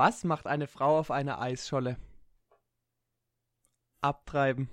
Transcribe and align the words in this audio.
Was 0.00 0.24
macht 0.24 0.46
eine 0.46 0.66
Frau 0.66 0.98
auf 0.98 1.10
einer 1.10 1.42
Eisscholle? 1.42 1.98
Abtreiben. 4.00 4.70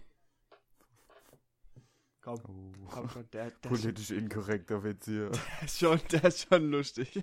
Komm, 2.22 2.40
Oh, 2.46 2.88
komm 2.90 3.10
schon, 3.10 3.30
der, 3.32 3.52
der, 3.52 3.70
politisch 3.70 4.12
inkorrekter 4.12 4.86
Witz 4.86 5.04
hier. 5.04 5.30
der, 5.60 5.64
ist 5.66 5.80
schon, 5.80 6.00
der 6.14 6.24
ist 6.24 6.48
schon 6.48 6.72
lustig. 6.72 7.22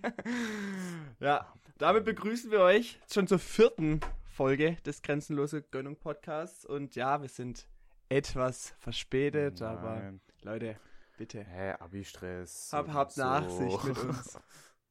ja, 1.19 1.51
damit 1.79 2.05
begrüßen 2.05 2.51
wir 2.51 2.61
euch 2.61 3.01
schon 3.11 3.27
zur 3.27 3.39
vierten 3.39 4.01
Folge 4.27 4.77
des 4.85 5.01
Grenzenlose 5.01 5.63
Gönnung 5.63 5.97
Podcasts. 5.97 6.67
Und 6.67 6.97
ja, 6.97 7.23
wir 7.23 7.31
sind 7.31 7.67
etwas 8.11 8.75
verspätet, 8.81 9.63
aber 9.63 9.95
Nein. 9.97 10.21
Leute, 10.43 10.77
bitte. 11.17 11.43
Hä, 11.43 11.73
Abi-Stress. 11.81 12.71
Hab, 12.71 12.93
habt 12.93 13.13
so. 13.13 13.23
Nachsicht 13.23 13.85
mit 13.85 13.99
uns. 14.05 14.39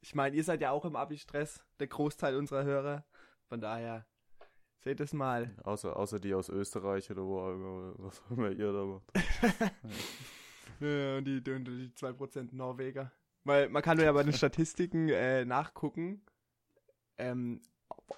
Ich 0.03 0.13
meine, 0.13 0.35
ihr 0.35 0.43
seid 0.43 0.59
ja 0.59 0.71
auch 0.71 0.83
im 0.83 0.97
Abi-Stress, 0.97 1.63
der 1.79 1.87
Großteil 1.87 2.35
unserer 2.35 2.65
Hörer. 2.65 3.05
Von 3.47 3.61
daher, 3.61 4.05
seht 4.81 4.99
es 4.99 5.13
mal. 5.13 5.55
außer, 5.63 5.95
außer 5.95 6.19
die 6.19 6.33
aus 6.33 6.49
Österreich 6.49 7.09
oder 7.09 7.23
wo, 7.23 7.39
auch 7.39 7.53
immer, 7.53 7.93
was 7.99 8.21
auch 8.21 8.31
immer 8.31 8.51
ihr 8.51 8.73
da 8.73 8.83
macht. 8.83 9.11
Ja, 10.79 11.17
und 11.17 11.25
die, 11.25 11.41
die, 11.41 11.51
und 11.51 11.65
die 11.65 11.89
2% 11.91 12.53
Norweger. 12.53 13.09
Weil 13.45 13.69
man 13.69 13.81
kann 13.81 13.97
ja 13.99 14.11
bei 14.11 14.23
den 14.23 14.33
Statistiken 14.33 15.07
äh, 15.07 15.45
nachgucken, 15.45 16.21
ähm, 17.17 17.61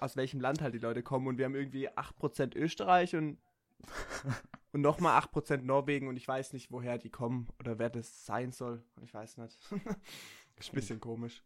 aus 0.00 0.16
welchem 0.16 0.40
Land 0.40 0.62
halt 0.62 0.74
die 0.74 0.78
Leute 0.78 1.04
kommen. 1.04 1.28
Und 1.28 1.38
wir 1.38 1.44
haben 1.44 1.54
irgendwie 1.54 1.88
8% 1.88 2.56
Österreich 2.56 3.14
und, 3.14 3.38
und 4.72 4.80
nochmal 4.80 5.20
8% 5.20 5.58
Norwegen. 5.58 6.08
Und 6.08 6.16
ich 6.16 6.26
weiß 6.26 6.54
nicht, 6.54 6.72
woher 6.72 6.98
die 6.98 7.10
kommen 7.10 7.46
oder 7.60 7.78
wer 7.78 7.90
das 7.90 8.26
sein 8.26 8.50
soll. 8.50 8.82
Ich 9.02 9.14
weiß 9.14 9.36
nicht. 9.36 9.56
ist 10.56 10.72
ein 10.72 10.74
bisschen 10.74 10.98
komisch. 10.98 11.44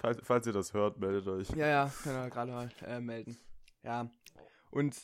Falls, 0.00 0.18
falls 0.22 0.46
ihr 0.46 0.52
das 0.52 0.72
hört, 0.74 0.98
meldet 0.98 1.26
euch. 1.28 1.48
Ja, 1.50 1.66
ja, 1.66 1.92
können 2.02 2.22
wir 2.22 2.30
gerade 2.30 2.52
mal 2.52 2.68
äh, 2.86 3.00
melden. 3.00 3.36
Ja. 3.82 4.10
Und 4.70 4.96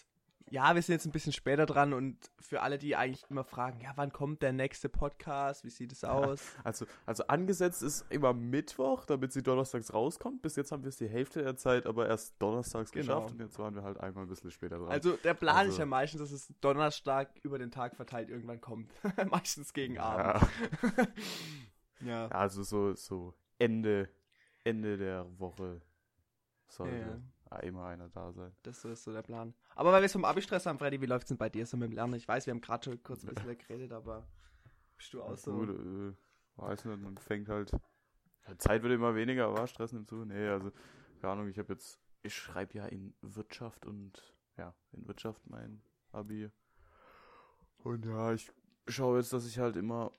ja, 0.50 0.75
wir 0.75 0.81
sind 0.81 0.94
jetzt 0.94 1.05
ein 1.05 1.12
bisschen 1.12 1.34
später 1.34 1.67
dran 1.67 1.92
und 1.92 2.17
für 2.41 2.62
alle, 2.62 2.78
die 2.78 2.97
eigentlich 2.97 3.22
immer 3.28 3.44
fragen, 3.44 3.81
ja, 3.83 3.92
wann 3.97 4.12
kommt 4.14 4.41
der 4.41 4.55
nächste 4.55 4.89
Podcast? 4.89 5.62
Wie 5.62 5.69
sieht 5.69 5.92
es 5.92 6.05
aus? 6.05 6.41
Also, 6.64 6.86
also 7.05 7.27
angesetzt 7.27 7.83
ist 7.83 8.06
immer 8.11 8.33
Mittwoch, 8.33 9.05
damit 9.05 9.34
sie 9.34 9.42
donnerstags 9.42 9.92
rauskommt. 9.92 10.41
Bis 10.41 10.56
jetzt 10.56 10.72
haben 10.72 10.84
wir 10.84 10.89
es 10.89 10.97
die 10.97 11.06
Hälfte 11.09 11.42
der 11.42 11.56
Zeit, 11.59 11.84
aber 11.86 12.09
erst 12.09 12.41
donnerstags 12.41 12.92
Genau. 12.92 13.16
geschafft 13.20 13.34
und 13.34 13.41
jetzt 13.41 13.59
waren 13.59 13.75
wir 13.75 13.83
halt 13.83 14.00
einmal 14.00 14.25
ein 14.25 14.28
bisschen 14.31 14.50
später 14.50 14.78
dran. 14.78 14.89
Also 14.89 15.19
der 15.19 15.34
Plan 15.34 15.55
Also- 15.55 15.72
ist 15.72 15.78
ja 15.78 15.84
meistens, 15.86 16.20
dass 16.22 16.33
es 16.33 16.50
Donnerstag 16.62 17.28
über 17.42 17.59
den 17.59 17.70
Tag 17.70 17.94
verteilt 17.94 18.31
irgendwann 18.31 18.62
kommt. 18.62 18.91
meistens 19.31 19.75
gegen 19.75 19.97
ja, 19.97 20.03
Abend. 20.05 20.48
Ja. 22.00 22.27
ja, 22.27 22.28
also 22.28 22.62
so, 22.62 22.94
so 22.94 23.34
Ende, 23.59 24.09
Ende 24.64 24.97
der 24.97 25.27
Woche 25.39 25.81
sollte 26.69 27.20
Ja. 27.51 27.59
immer 27.61 27.87
einer 27.87 28.09
da 28.09 28.33
sein. 28.33 28.55
Das 28.62 28.84
ist 28.84 29.05
so 29.05 29.12
der 29.12 29.23
Plan. 29.23 29.55
Aber 29.75 29.92
weil 29.92 30.03
wir 30.03 30.06
es 30.06 30.12
vom 30.12 30.25
Abi-Stress 30.25 30.67
haben, 30.67 30.78
Freddy, 30.78 31.00
wie 31.00 31.06
läuft's 31.06 31.28
denn 31.28 31.39
bei 31.39 31.48
dir 31.48 31.65
so 31.67 31.77
mit 31.77 31.89
dem 31.91 31.95
Lernen? 31.95 32.15
Ich 32.15 32.28
weiß, 32.28 32.47
wir 32.47 32.53
haben 32.53 32.61
gerade 32.61 32.84
schon 32.84 33.03
kurz 33.03 33.25
ein 33.25 33.34
bisschen 33.34 33.56
geredet, 33.59 33.92
aber 33.92 34.27
bist 34.97 35.15
du 35.15 35.23
auch 35.23 35.37
so? 35.37 35.53
Gut, 35.53 35.70
äh, 35.70 36.15
weiß 36.56 36.84
nicht, 36.84 37.00
man 37.03 37.17
fängt 37.17 37.48
halt. 37.48 37.73
Zeit 38.59 38.83
wird 38.83 38.92
immer 38.95 39.15
weniger, 39.15 39.47
aber 39.48 39.67
Stress 39.67 39.92
nimmt 39.92 40.09
zu. 40.09 40.25
Nee, 40.25 40.48
also, 40.48 40.70
keine 41.20 41.33
Ahnung, 41.34 41.48
ich 41.48 41.59
habe 41.59 41.72
jetzt, 41.72 41.98
ich 42.22 42.34
schreibe 42.34 42.75
ja 42.78 42.87
in 42.87 43.15
Wirtschaft 43.22 43.87
und, 43.87 44.34
ja, 44.56 44.75
in 44.93 45.06
Wirtschaft 45.06 45.43
mein 45.48 45.83
Abi. 46.12 46.50
Und 47.78 48.05
ja, 48.06 48.33
ich 48.33 48.50
schaue 48.89 49.19
jetzt, 49.19 49.33
dass 49.33 49.47
ich 49.47 49.59
halt 49.59 49.77
immer 49.77 50.12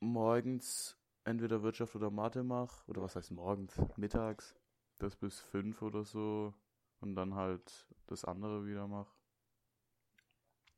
morgens 0.00 0.97
entweder 1.28 1.62
Wirtschaft 1.62 1.94
oder 1.94 2.10
Mathe 2.10 2.42
mache. 2.42 2.88
Oder 2.88 3.02
was 3.02 3.16
heißt 3.16 3.30
morgens? 3.30 3.74
Mittags. 3.96 4.56
Das 4.98 5.16
bis 5.16 5.40
fünf 5.40 5.82
oder 5.82 6.04
so. 6.04 6.54
Und 7.00 7.14
dann 7.14 7.34
halt 7.34 7.86
das 8.06 8.24
andere 8.24 8.66
wieder 8.66 8.88
mache. 8.88 9.14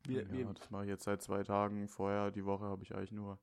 Wir, 0.04 0.22
ja, 0.22 0.32
wir, 0.32 0.44
das 0.46 0.70
mache 0.70 0.84
ich 0.84 0.88
jetzt 0.90 1.04
seit 1.04 1.22
zwei 1.22 1.42
Tagen. 1.42 1.88
Vorher, 1.88 2.30
die 2.30 2.44
Woche, 2.44 2.64
habe 2.64 2.82
ich 2.82 2.94
eigentlich 2.94 3.12
nur 3.12 3.38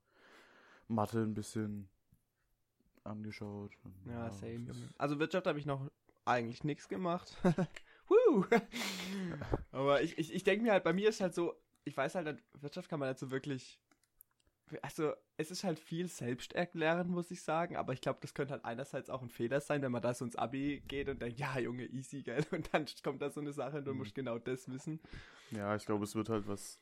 Mathe 0.88 1.20
ein 1.20 1.34
bisschen 1.34 1.90
angeschaut. 3.04 3.72
Und 3.84 3.96
ja, 4.06 4.28
das 4.28 4.40
same. 4.40 4.68
Also 4.98 5.20
Wirtschaft 5.20 5.48
habe 5.48 5.60
ich 5.60 5.66
noch 5.66 5.90
eigentlich 6.26 6.64
nichts 6.64 6.88
gemacht. 6.88 7.36
Aber 9.72 10.02
ich, 10.02 10.18
ich, 10.18 10.34
ich 10.34 10.44
denke 10.44 10.64
mir 10.64 10.72
halt, 10.72 10.84
bei 10.84 10.94
mir 10.94 11.10
ist 11.10 11.22
halt 11.22 11.34
so, 11.34 11.54
ich 11.84 11.96
weiß 11.96 12.16
halt, 12.16 12.44
Wirtschaft 12.60 12.90
kann 12.90 13.00
man 13.00 13.10
nicht 13.10 13.20
so 13.20 13.32
wirklich. 13.32 13.80
Also, 14.82 15.14
es 15.38 15.52
ist 15.52 15.64
halt 15.64 15.80
viel 15.80 16.08
Selbsterklären, 16.08 17.10
muss 17.10 17.32
ich 17.32 17.42
sagen, 17.42 17.76
aber 17.78 17.94
ich 17.94 18.02
glaube, 18.02 18.20
das 18.22 18.34
könnte 18.34 18.54
halt 18.54 18.66
einerseits 18.66 19.10
auch 19.10 19.22
ein 19.22 19.30
Fehler 19.30 19.62
sein, 19.62 19.82
wenn 19.82 19.92
man 19.92 20.02
da 20.02 20.14
so 20.14 20.26
ins 20.26 20.36
Abi 20.36 20.84
geht 20.88 21.10
und 21.10 21.22
denkt, 21.22 21.40
ja, 21.40 21.58
Junge, 21.60 21.86
easy, 21.86 22.22
gell? 22.24 22.44
Und 22.52 22.74
dann 22.74 22.86
kommt 23.04 23.22
da 23.22 23.30
so 23.30 23.40
eine 23.42 23.54
Sache 23.54 23.78
und 23.78 23.86
du 23.86 23.94
Mhm. 23.94 23.96
musst 23.96 24.16
genau 24.16 24.40
das 24.40 24.68
wissen. 24.70 25.00
Ja, 25.52 25.76
ich 25.76 25.86
glaube, 25.86 26.04
es 26.04 26.16
wird 26.16 26.30
halt 26.30 26.48
was. 26.48 26.80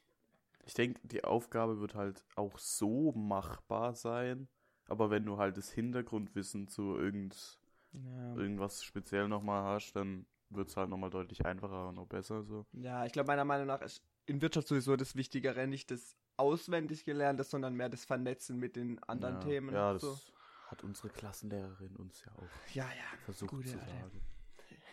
Ich 0.66 0.74
denke, 0.76 1.00
die 1.04 1.24
Aufgabe 1.24 1.80
wird 1.82 1.96
halt 1.96 2.26
auch 2.36 2.60
so 2.60 3.14
machbar 3.14 3.96
sein. 3.96 4.50
Aber 4.88 5.10
wenn 5.12 5.26
du 5.26 5.38
halt 5.38 5.58
das 5.58 5.72
Hintergrundwissen 5.72 6.68
zu 6.68 6.98
irgend, 6.98 7.60
Ja, 7.94 8.36
irgendwas 8.36 8.84
speziell 8.84 9.28
nochmal 9.30 9.64
hast, 9.66 9.94
dann 9.96 10.28
wird 10.50 10.70
es 10.70 10.78
halt 10.78 10.90
nochmal 10.90 11.12
deutlich 11.12 11.46
einfacher 11.46 11.90
und 11.90 12.00
auch 12.00 12.08
besser 12.08 12.44
so. 12.44 12.66
ja 12.74 13.06
ich 13.06 13.14
glaube, 13.14 13.28
meiner 13.28 13.46
Meinung 13.46 13.68
nach 13.68 13.82
ist 13.82 14.04
in 14.26 14.42
Wirtschaft 14.42 14.68
sowieso 14.68 14.96
das 14.96 15.16
Wichtigere, 15.16 15.68
nicht 15.68 15.92
das 15.92 16.16
auswendig 16.38 17.06
gelernte, 17.06 17.44
sondern 17.44 17.76
mehr 17.76 17.90
das 17.90 18.06
Vernetzen 18.06 18.58
mit 18.58 18.76
den 18.76 19.02
anderen 19.04 19.36
ja, 19.36 19.42
Themen. 19.42 19.74
Ja, 19.74 19.94
das 19.94 20.02
so. 20.02 20.20
hat 20.68 20.84
unsere 20.84 21.10
Klassenlehrerin 21.10 21.96
uns 21.96 22.24
ja 22.26 22.32
auch 22.34 22.74
ja, 22.74 22.86
ja. 22.86 23.18
versucht 23.24 23.68
zu 23.68 23.78
sagen. 23.78 24.22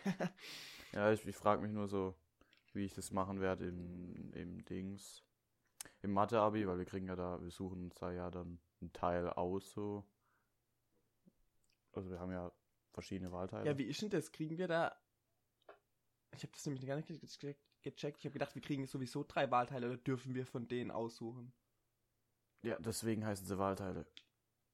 ja, 0.93 1.11
ich, 1.11 1.25
ich 1.25 1.35
frage 1.35 1.61
mich 1.61 1.71
nur 1.71 1.87
so, 1.87 2.15
wie 2.73 2.85
ich 2.85 2.93
das 2.93 3.11
machen 3.11 3.39
werde 3.39 3.67
im, 3.67 4.31
im 4.33 4.65
Dings, 4.65 5.23
im 6.01 6.11
Mathe-Abi, 6.11 6.67
weil 6.67 6.77
wir 6.77 6.85
kriegen 6.85 7.07
ja 7.07 7.15
da, 7.15 7.41
wir 7.41 7.51
suchen 7.51 7.83
uns 7.83 7.95
da 7.95 8.11
ja 8.11 8.29
dann 8.29 8.59
einen 8.81 8.93
Teil 8.93 9.29
aus 9.29 9.71
so. 9.71 10.05
Also 11.93 12.09
wir 12.09 12.19
haben 12.19 12.31
ja 12.31 12.51
verschiedene 12.91 13.31
Wahlteile. 13.31 13.65
Ja, 13.69 13.77
wie 13.77 13.83
ist 13.83 14.01
denn 14.01 14.09
das? 14.09 14.31
Kriegen 14.31 14.57
wir 14.57 14.67
da. 14.67 14.95
Ich 16.35 16.43
habe 16.43 16.51
das 16.53 16.65
nämlich 16.65 16.85
gar 16.85 16.95
nicht 16.95 17.07
ge- 17.07 17.19
ge- 17.19 17.55
gecheckt. 17.83 18.19
Ich 18.19 18.25
habe 18.25 18.33
gedacht, 18.33 18.55
wir 18.55 18.61
kriegen 18.61 18.85
sowieso 18.87 19.23
drei 19.27 19.49
Wahlteile 19.51 19.87
oder 19.87 19.97
dürfen 19.97 20.33
wir 20.35 20.45
von 20.45 20.67
denen 20.67 20.91
aussuchen? 20.91 21.53
Ja, 22.63 22.77
deswegen 22.79 23.25
heißen 23.25 23.45
sie 23.45 23.57
Wahlteile. 23.57 24.05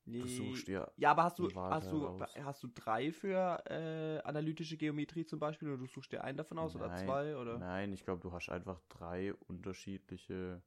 Du 0.05 0.27
suchst 0.27 0.67
dir 0.67 0.91
Ja, 0.97 1.11
aber 1.11 1.23
hast 1.23 1.39
du, 1.39 1.49
hast 1.55 1.91
du, 1.91 2.07
aus. 2.07 2.35
hast 2.43 2.63
du 2.63 2.67
drei 2.73 3.11
für 3.11 3.63
äh, 3.69 4.19
analytische 4.27 4.75
Geometrie 4.77 5.25
zum 5.25 5.39
Beispiel 5.39 5.69
oder 5.69 5.77
du 5.77 5.85
suchst 5.87 6.11
dir 6.11 6.23
einen 6.23 6.37
davon 6.37 6.57
aus 6.57 6.75
oder 6.75 6.87
Nein, 6.87 7.07
zwei 7.07 7.35
oder? 7.37 7.57
Nein, 7.59 7.93
ich 7.93 8.03
glaube, 8.03 8.21
du 8.21 8.31
hast 8.31 8.49
einfach 8.49 8.79
drei 8.89 9.33
unterschiedliche, 9.33 10.61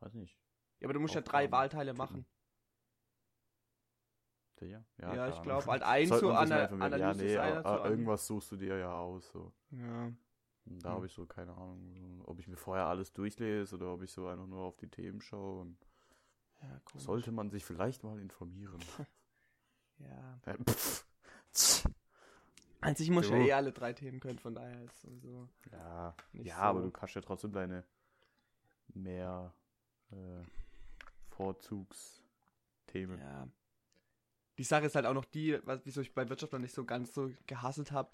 weiß 0.00 0.14
nicht. 0.14 0.38
Ja, 0.80 0.86
aber 0.86 0.94
du 0.94 1.00
musst 1.00 1.14
ja 1.14 1.20
drei 1.22 1.50
Wahlteile 1.50 1.92
tippen. 1.92 1.98
machen. 1.98 2.26
Ja, 4.60 4.82
Ja, 4.98 5.28
keine 5.28 5.36
ich 5.36 5.42
glaube, 5.42 5.66
halt 5.66 5.82
ein 5.82 6.08
Sollte 6.08 6.26
zu 6.26 6.32
Ana. 6.34 6.64
Analyse, 6.66 6.98
ja, 6.98 7.14
nee, 7.14 7.34
irgendwas 7.88 8.26
suchst 8.26 8.52
du 8.52 8.56
dir 8.56 8.78
ja 8.78 8.98
aus. 8.98 9.30
So. 9.32 9.52
Ja. 9.70 10.12
Da 10.66 10.90
habe 10.90 11.06
ich 11.06 11.12
so 11.12 11.26
keine 11.26 11.52
Ahnung, 11.52 12.22
ob 12.26 12.38
ich 12.40 12.48
mir 12.48 12.56
vorher 12.56 12.86
alles 12.86 13.12
durchlese 13.12 13.76
oder 13.76 13.92
ob 13.92 14.02
ich 14.02 14.10
so 14.10 14.26
einfach 14.26 14.46
nur 14.46 14.64
auf 14.64 14.76
die 14.76 14.88
Themen 14.88 15.20
schaue. 15.20 15.74
Ja, 16.62 16.80
sollte 16.96 17.30
man 17.32 17.50
sich 17.50 17.64
vielleicht 17.64 18.02
mal 18.02 18.18
informieren. 18.20 18.80
Ja. 19.98 20.38
Ja, 20.44 20.56
pff. 20.62 21.06
Also 22.82 23.02
ich 23.02 23.08
muss 23.10 23.30
ja 23.30 23.36
Jo. 23.38 23.46
eh 23.46 23.52
alle 23.54 23.72
drei 23.72 23.94
Themen 23.94 24.20
können, 24.20 24.38
von 24.38 24.54
daher 24.54 24.84
ist 24.84 25.00
sowieso 25.00 25.48
ja, 25.72 26.14
ja 26.34 26.54
so. 26.56 26.60
aber 26.60 26.82
du 26.82 26.90
kannst 26.90 27.14
ja 27.14 27.22
trotzdem 27.22 27.52
deine 27.52 27.82
mehr 28.92 29.54
äh, 30.10 30.42
Vorzugsthemen. 31.30 33.18
Ja. 33.18 33.48
Die 34.58 34.64
Sache 34.64 34.86
ist 34.86 34.94
halt 34.94 35.06
auch 35.06 35.14
noch 35.14 35.24
die, 35.24 35.58
was, 35.64 35.80
wieso 35.84 36.00
ich 36.00 36.14
bei 36.14 36.28
Wirtschaft 36.28 36.52
noch 36.52 36.60
nicht 36.60 36.74
so 36.74 36.84
ganz 36.84 37.12
so 37.12 37.30
gehasselt 37.46 37.92
habe. 37.92 38.10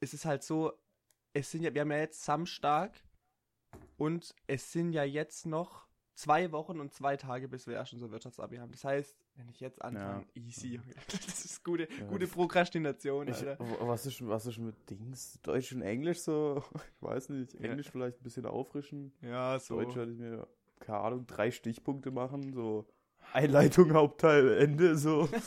Es 0.00 0.14
ist 0.14 0.24
halt 0.24 0.42
so, 0.42 0.72
es 1.38 1.50
sind 1.52 1.62
ja, 1.62 1.72
wir 1.72 1.82
haben 1.82 1.90
ja 1.92 1.98
jetzt 1.98 2.24
Samstag 2.24 3.00
und 3.96 4.34
es 4.46 4.72
sind 4.72 4.92
ja 4.92 5.04
jetzt 5.04 5.46
noch 5.46 5.86
zwei 6.14 6.50
Wochen 6.50 6.80
und 6.80 6.92
zwei 6.92 7.16
Tage, 7.16 7.48
bis 7.48 7.68
wir 7.68 7.74
erst 7.74 7.92
unser 7.92 8.10
Wirtschaftsabi 8.10 8.56
haben. 8.56 8.72
Das 8.72 8.82
heißt, 8.82 9.16
wenn 9.36 9.48
ich 9.48 9.60
jetzt 9.60 9.80
anfange, 9.80 10.26
easy, 10.34 10.74
Junge. 10.74 10.94
Das 11.26 11.44
ist 11.44 11.62
gute, 11.62 11.88
Ja, 11.96 12.06
gute 12.06 12.26
Prokrastination, 12.26 13.28
Ich, 13.28 13.44
was, 13.58 14.06
ist, 14.06 14.26
was 14.26 14.46
ist 14.46 14.58
mit 14.58 14.74
Dings? 14.90 15.38
Deutsch 15.42 15.72
und 15.72 15.82
Englisch 15.82 16.20
so? 16.20 16.64
Ich 16.74 17.02
weiß 17.02 17.28
nicht. 17.28 17.54
Ja. 17.54 17.60
Englisch 17.60 17.90
vielleicht 17.90 18.18
ein 18.20 18.24
bisschen 18.24 18.46
auffrischen. 18.46 19.12
Ja, 19.20 19.60
so. 19.60 19.76
Deutsch 19.76 19.94
hatte 19.94 20.10
ich 20.10 20.18
mir, 20.18 20.48
keine 20.80 20.98
Ahnung, 20.98 21.26
drei 21.28 21.52
Stichpunkte 21.52 22.10
machen. 22.10 22.52
So 22.52 22.88
Einleitung, 23.32 23.92
Hauptteil, 23.92 24.58
Ende. 24.58 24.96
So. 24.96 25.28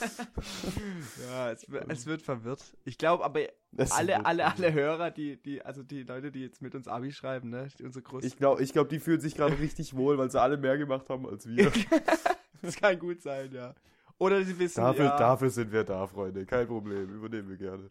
Ja, 1.30 1.52
es, 1.52 1.70
wird- 1.70 1.86
es 1.92 2.06
wird 2.06 2.22
verwirrt. 2.22 2.64
Ich 2.86 2.98
glaube 2.98 3.24
aber, 3.24 3.42
Das 3.72 3.92
alle, 3.92 4.26
alle, 4.26 4.46
alle 4.46 4.74
Hörer, 4.74 5.12
die, 5.12 5.38
die, 5.42 5.62
also 5.64 5.84
die 5.84 6.04
Leute, 6.04 6.32
die 6.32 6.42
jetzt 6.42 6.62
mit 6.62 6.76
uns 6.76 6.88
Abi 6.88 7.12
schreiben, 7.12 7.50
ne, 7.50 7.68
unsere 7.84 8.04
großen 8.04 8.28
Ich 8.28 8.38
glaube, 8.38 8.62
ich 8.64 8.74
glaub, 8.74 8.90
die 8.90 9.00
fühlen 9.00 9.20
sich 9.22 9.36
gerade 9.36 9.58
richtig 9.60 9.96
wohl, 9.96 10.18
weil 10.18 10.30
sie 10.32 10.40
alle 10.42 10.58
mehr 10.58 10.78
gemacht 10.78 11.10
haben 11.10 11.26
als 11.28 11.48
wir. 11.48 11.72
das 12.62 12.76
kann 12.76 13.00
gut 13.00 13.22
sein, 13.22 13.52
ja. 13.52 13.74
Oder 14.18 14.44
sie 14.44 14.58
wissen, 14.60 14.82
dafür, 14.82 15.06
ja, 15.06 15.18
dafür 15.18 15.50
sind 15.50 15.72
wir 15.72 15.84
da, 15.84 16.06
Freunde. 16.06 16.46
Kein 16.46 16.68
Problem. 16.68 17.10
Übernehmen 17.16 17.50
wir 17.50 17.58
gerne. 17.58 17.90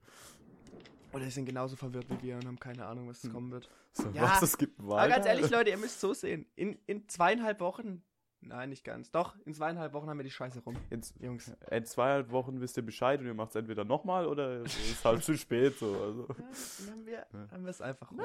Oder 1.12 1.24
die 1.24 1.30
sind 1.30 1.46
genauso 1.46 1.74
verwirrt 1.74 2.06
wie 2.08 2.22
wir 2.28 2.36
und 2.36 2.46
haben 2.46 2.60
keine 2.60 2.86
Ahnung, 2.86 3.08
was 3.08 3.22
Hm. 3.24 3.32
kommen 3.32 3.50
wird. 3.50 3.68
So, 3.92 4.04
Ja, 4.14 4.22
was, 4.22 4.42
es 4.42 4.56
gibt 4.56 4.78
Aber 4.78 4.90
weiter. 4.90 5.14
ganz 5.14 5.26
ehrlich, 5.26 5.50
Leute, 5.50 5.70
ihr 5.70 5.76
müsst 5.78 5.98
so 6.00 6.14
sehen. 6.14 6.46
In, 6.54 6.78
in 6.86 7.08
zweieinhalb 7.08 7.58
Wochen, 7.58 8.02
nein, 8.40 8.68
nicht 8.70 8.84
ganz, 8.84 9.10
doch, 9.10 9.36
in 9.44 9.54
zweieinhalb 9.54 9.92
Wochen 9.92 10.08
haben 10.08 10.18
wir 10.18 10.24
die 10.24 10.30
Scheiße 10.30 10.60
rum. 10.60 10.76
In, 10.90 11.02
Jungs. 11.20 11.52
in 11.70 11.84
zweieinhalb 11.84 12.30
Wochen 12.30 12.60
wisst 12.60 12.76
ihr 12.76 12.84
Bescheid 12.84 13.20
und 13.20 13.26
ihr 13.26 13.34
macht 13.34 13.50
es 13.50 13.56
entweder 13.56 13.84
nochmal 13.84 14.26
oder 14.26 14.62
es 14.62 14.74
ist 14.90 15.04
halt 15.04 15.22
zu 15.22 15.36
spät 15.36 15.78
so. 15.78 15.86
Also. 16.00 16.26
Ja, 16.28 16.34
dann 16.78 16.90
haben 16.92 17.06
wir, 17.06 17.26
Ja. 17.32 17.50
haben 17.52 17.64
wir 17.64 17.70
es 17.70 17.80
einfach 17.80 18.10
rum. 18.10 18.20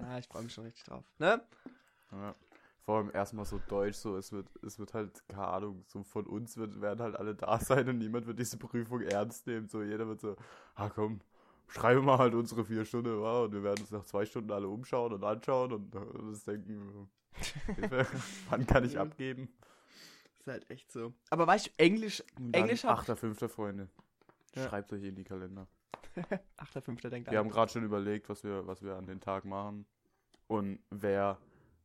Ja, 0.00 0.18
ich 0.18 0.26
freue 0.28 0.42
mich 0.44 0.52
schon 0.52 0.64
richtig 0.64 0.84
drauf. 0.84 1.04
Ne? 1.18 1.40
Ja. 2.12 2.34
Vor 2.84 2.96
allem 2.98 3.10
erstmal 3.14 3.44
so 3.44 3.60
deutsch, 3.68 3.96
so 3.96 4.16
es 4.16 4.32
wird, 4.32 4.48
es 4.64 4.76
wird 4.80 4.92
halt, 4.92 5.22
keine 5.28 5.46
Ahnung, 5.46 5.84
so 5.86 6.02
von 6.02 6.26
uns 6.26 6.56
wird, 6.56 6.80
werden 6.80 7.00
halt 7.00 7.14
alle 7.16 7.34
da 7.36 7.58
sein 7.60 7.88
und 7.88 7.98
niemand 7.98 8.26
wird 8.26 8.40
diese 8.40 8.56
Prüfung 8.58 9.02
ernst 9.02 9.46
nehmen. 9.46 9.68
So 9.68 9.82
jeder 9.82 10.08
wird 10.08 10.20
so, 10.20 10.34
ah 10.74 10.88
komm, 10.88 11.20
schreiben 11.68 12.04
wir 12.04 12.18
halt 12.18 12.34
unsere 12.34 12.64
vier 12.64 12.84
Stunden, 12.84 13.16
wow, 13.20 13.44
und 13.44 13.52
wir 13.52 13.62
werden 13.62 13.80
uns 13.82 13.92
nach 13.92 14.04
zwei 14.04 14.26
Stunden 14.26 14.50
alle 14.50 14.66
umschauen 14.66 15.12
und 15.12 15.22
anschauen 15.22 15.72
und 15.72 15.94
äh, 15.94 15.98
uns 15.98 16.42
denken, 16.44 17.08
wann 18.50 18.66
kann 18.66 18.84
ich 18.84 18.94
Ja. 18.94 19.02
abgeben? 19.02 19.48
Ist 20.38 20.46
halt 20.48 20.68
echt 20.70 20.90
so. 20.90 21.12
Aber 21.30 21.46
weißt 21.46 21.66
du, 21.66 21.70
Englisch, 21.76 22.22
Englisch 22.52 22.84
hab- 22.84 23.00
8.5. 23.08 23.48
Freunde. 23.48 23.88
Ja. 24.54 24.68
Schreibt 24.68 24.92
euch 24.92 25.02
in 25.04 25.14
die 25.14 25.24
Kalender. 25.24 25.66
8.5. 26.58 27.08
denkt 27.08 27.30
Wir 27.30 27.38
haben 27.38 27.50
gerade 27.50 27.72
schon 27.72 27.84
überlegt, 27.84 28.28
was 28.28 28.44
wir, 28.44 28.66
was 28.66 28.82
wir 28.82 28.96
an 28.96 29.06
den 29.06 29.20
Tag 29.20 29.44
machen. 29.44 29.86
Und 30.48 30.80
wer, 30.90 31.38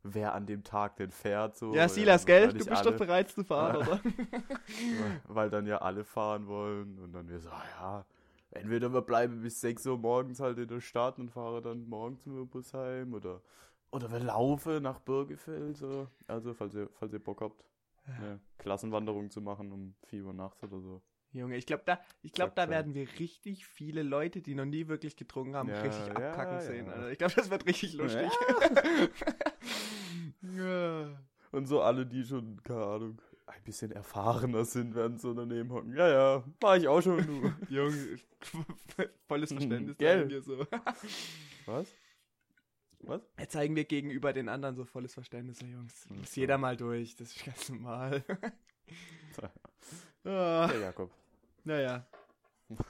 wer 0.03 0.33
an 0.33 0.45
dem 0.45 0.63
Tag 0.63 0.97
denn 0.97 1.11
fährt. 1.11 1.55
So. 1.55 1.73
Ja, 1.73 1.87
Silas, 1.87 2.25
gell? 2.25 2.49
Du 2.49 2.55
bist 2.55 2.69
alle, 2.69 2.91
doch 2.91 2.97
bereit 2.97 3.29
zu 3.29 3.43
fahren, 3.45 3.79
Ja. 3.79 3.87
oder? 3.87 4.01
Weil 5.27 5.49
dann 5.49 5.65
ja 5.65 5.77
alle 5.77 6.03
fahren 6.03 6.47
wollen. 6.47 6.97
Und 6.99 7.13
dann 7.13 7.29
wir 7.29 7.39
so, 7.39 7.49
ah 7.49 7.63
ja, 7.79 8.05
entweder 8.51 8.91
wir 8.91 9.01
bleiben 9.01 9.41
bis 9.41 9.61
6 9.61 9.85
Uhr 9.85 9.97
morgens 9.97 10.39
halt 10.41 10.57
in 10.57 10.67
der 10.67 10.81
Stadt 10.81 11.19
und 11.19 11.29
fahren 11.29 11.63
dann 11.63 11.87
morgens 11.87 12.25
mit 12.25 12.35
dem 12.37 12.49
Bus 12.49 12.73
heim. 12.73 13.13
Oder, 13.13 13.39
oder 13.91 14.11
wir 14.11 14.19
laufen 14.19 14.83
nach 14.83 14.99
Birgefeld. 14.99 15.77
So. 15.77 16.07
Also, 16.27 16.53
falls 16.53 16.75
ihr, 16.75 16.89
falls 16.99 17.13
ihr 17.13 17.19
Bock 17.19 17.41
habt, 17.41 17.63
eine 18.05 18.39
Klassenwanderung 18.57 19.29
zu 19.29 19.41
machen 19.41 19.71
um 19.71 19.95
4 20.05 20.25
Uhr 20.25 20.33
nachts 20.33 20.63
oder 20.63 20.79
so. 20.79 21.01
Junge, 21.33 21.57
ich 21.57 21.65
glaube, 21.65 21.83
da, 21.85 21.99
ich 22.21 22.31
glaub, 22.31 22.55
da 22.55 22.69
werden 22.69 22.93
wir 22.93 23.07
richtig 23.19 23.65
viele 23.65 24.01
Leute, 24.01 24.41
die 24.41 24.55
noch 24.55 24.65
nie 24.65 24.87
wirklich 24.87 25.17
getrunken 25.17 25.55
haben, 25.55 25.69
Ja, 25.69 25.81
richtig 25.81 26.07
ja, 26.07 26.13
abkacken 26.13 26.53
ja. 26.55 26.61
sehen. 26.61 26.89
Alter. 26.89 27.11
Ich 27.11 27.17
glaube, 27.17 27.33
das 27.35 27.49
wird 27.49 27.65
richtig 27.65 27.93
lustig. 27.93 28.31
Ja. 30.55 31.19
Und 31.51 31.67
so 31.67 31.81
alle, 31.81 32.05
die 32.05 32.23
schon, 32.23 32.61
keine 32.63 32.85
Ahnung, 32.85 33.21
ein 33.47 33.63
bisschen 33.63 33.91
erfahrener 33.91 34.65
sind, 34.65 34.95
werden 34.95 35.17
so 35.17 35.33
daneben 35.33 35.71
hocken. 35.71 35.95
Ja, 35.95 36.07
ja, 36.07 36.43
war 36.59 36.77
ich 36.77 36.87
auch 36.87 37.01
schon, 37.01 37.25
du. 37.25 37.53
Junge, 37.73 38.17
volles 39.27 39.51
Verständnis 39.51 39.97
zeigen 39.97 40.29
wir 40.29 40.41
so. 40.41 40.65
Was? 41.65 41.87
Was? 42.99 43.21
Jetzt 43.39 43.53
zeigen 43.53 43.75
wir 43.75 43.85
gegenüber 43.85 44.33
den 44.33 44.49
anderen 44.49 44.75
so 44.75 44.83
volles 44.85 45.13
Verständnis, 45.13 45.61
ja, 45.61 45.67
Jungs. 45.67 46.09
Muss 46.09 46.33
so. 46.33 46.41
jeder 46.41 46.57
mal 46.57 46.75
durch, 46.75 47.15
das 47.15 47.35
ist 47.35 47.45
ganz 47.45 47.69
normal. 47.69 48.23
ah, 50.25 50.67
Der 50.67 50.79
Jakob. 50.79 51.11
naja. 51.63 52.05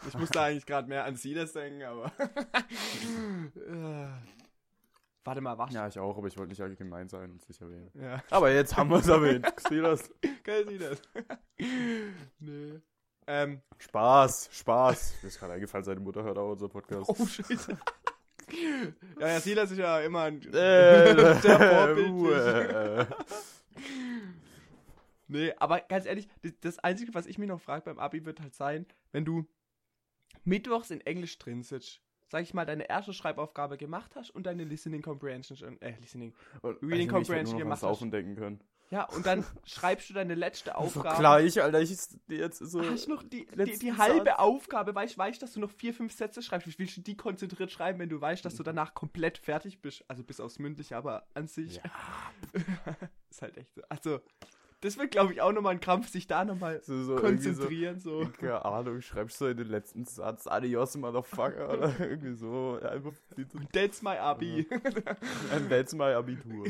Ich 0.07 0.17
musste 0.17 0.41
eigentlich 0.41 0.65
gerade 0.65 0.87
mehr 0.87 1.03
an 1.03 1.15
Silas 1.15 1.53
denken, 1.53 1.83
aber. 1.83 2.11
Warte 5.23 5.41
mal, 5.41 5.57
wach. 5.57 5.69
Ja, 5.71 5.87
ich 5.87 5.99
auch, 5.99 6.17
aber 6.17 6.27
ich 6.27 6.37
wollte 6.37 6.49
nicht 6.49 6.61
allgemein 6.61 7.09
sein 7.09 7.31
und 7.31 7.41
es 7.41 7.47
nicht 7.49 7.61
erwähnen. 7.61 7.91
ja. 7.95 8.23
Aber 8.31 8.51
jetzt 8.51 8.77
haben 8.77 8.89
wir 8.89 8.97
es 8.97 9.07
erwähnt. 9.07 9.45
Silas. 9.67 10.09
Geil, 10.43 10.65
Silas. 10.67 11.01
nee. 12.39 12.79
Ähm, 13.27 13.61
Spaß, 13.77 14.49
Spaß. 14.53 15.15
Mir 15.21 15.27
ist 15.27 15.37
gerade 15.37 15.53
eingefallen, 15.53 15.83
seine 15.83 15.99
Mutter 15.99 16.23
hört 16.23 16.37
auch 16.37 16.53
unseren 16.53 16.69
Podcast. 16.69 17.09
oh, 17.09 17.25
Scheiße. 17.25 17.77
Ja, 19.19 19.27
ja, 19.27 19.39
Silas 19.39 19.71
ist 19.71 19.77
ja 19.77 19.99
immer 20.01 20.23
ein 20.23 20.41
Äh, 20.53 21.35
sehr 21.41 21.59
vorbildlich. 21.59 22.37
äh, 22.37 23.05
Nee, 25.27 25.53
aber 25.57 25.81
ganz 25.81 26.05
ehrlich, 26.05 26.27
das, 26.61 26.79
Einzige, 26.79 27.13
was 27.13 27.27
ich 27.27 27.37
mich 27.37 27.49
noch 27.49 27.59
frage 27.59 27.83
beim 27.83 27.99
Abi, 27.99 28.25
wird 28.25 28.39
halt 28.39 28.55
sein, 28.55 28.85
wenn 29.11 29.25
du 29.25 29.45
mittwochs 30.45 30.89
in 30.89 31.01
Englisch 31.01 31.37
drin 31.37 31.63
sitzt, 31.63 32.01
sag 32.29 32.43
ich 32.43 32.53
mal, 32.53 32.65
deine 32.65 32.89
erste 32.89 33.13
Schreibaufgabe 33.13 33.77
gemacht 33.77 34.15
hast 34.15 34.29
und 34.29 34.45
deine 34.45 34.63
Listening 34.63 35.01
Comprehension 35.01 35.79
äh, 35.81 35.95
Listening. 35.99 36.33
und 36.61 36.81
Reading 36.81 37.09
also 37.09 37.15
Comprehension 37.15 37.59
gemacht 37.59 37.83
hast. 37.83 38.01
denken 38.01 38.35
können. 38.35 38.61
Ja, 38.89 39.03
und 39.03 39.25
dann 39.25 39.43
schreibst 39.65 40.09
du 40.09 40.13
deine 40.13 40.33
letzte 40.33 40.75
Aufgabe. 40.77 41.17
gleich, 41.19 41.61
Alter. 41.61 41.81
Ich 41.81 41.89
jetzt 42.29 42.59
so. 42.59 42.81
Hast 42.81 43.07
du 43.07 43.15
noch 43.15 43.23
die, 43.23 43.45
die, 43.47 43.77
die 43.77 43.93
halbe 43.93 44.29
Satz. 44.31 44.39
Aufgabe, 44.39 44.95
weißt 44.95 45.17
weißt, 45.17 45.41
dass 45.41 45.53
du 45.53 45.59
noch 45.59 45.71
vier, 45.71 45.93
fünf 45.93 46.13
Sätze 46.13 46.41
schreibst? 46.41 46.67
Wie 46.67 46.79
willst 46.79 46.95
du 46.95 47.01
die 47.01 47.17
konzentriert 47.17 47.69
schreiben, 47.71 47.99
wenn 47.99 48.07
du 48.09 48.21
weißt, 48.21 48.45
dass 48.45 48.55
du 48.55 48.63
danach 48.63 48.93
komplett 48.93 49.37
fertig 49.39 49.81
bist? 49.81 50.05
Also 50.07 50.23
bis 50.23 50.39
aufs 50.39 50.57
Mündliche, 50.59 50.95
aber 50.95 51.27
an 51.33 51.47
sich 51.47 51.77
Ja. 51.77 51.83
ist 53.29 53.41
halt 53.41 53.57
echt 53.57 53.73
so. 53.75 53.81
Also, 53.89 54.19
das 54.81 54.97
wird, 54.97 55.11
glaube 55.11 55.33
ich, 55.33 55.41
auch 55.41 55.51
nochmal 55.51 55.73
ein 55.73 55.79
Krampf, 55.81 56.07
sich 56.07 56.27
da 56.27 56.45
nochmal 56.45 56.79
So, 56.83 57.03
so 57.03 57.17
irgendwie 57.17 57.43
so, 57.43 57.49
konzentrieren. 57.49 57.99
So, 57.99 58.29
keine 58.39 58.63
Ahnung, 58.63 59.01
schreibst 59.01 59.41
du 59.41 59.47
in 59.47 59.57
den 59.57 59.67
letzten 59.69 60.05
Satz 60.05 60.47
Adios, 60.47 60.95
Motherfucker, 60.95 61.73
oder 61.73 61.93
irgendwie 61.99 62.35
so. 62.35 62.79
Einfach 62.81 63.11
die- 63.35 63.45
That's 63.73 64.01
my 64.01 64.17
Abi. 64.17 64.65
And 65.51 65.67
that's 65.69 65.93
my 65.93 66.13
Abitur. 66.13 66.67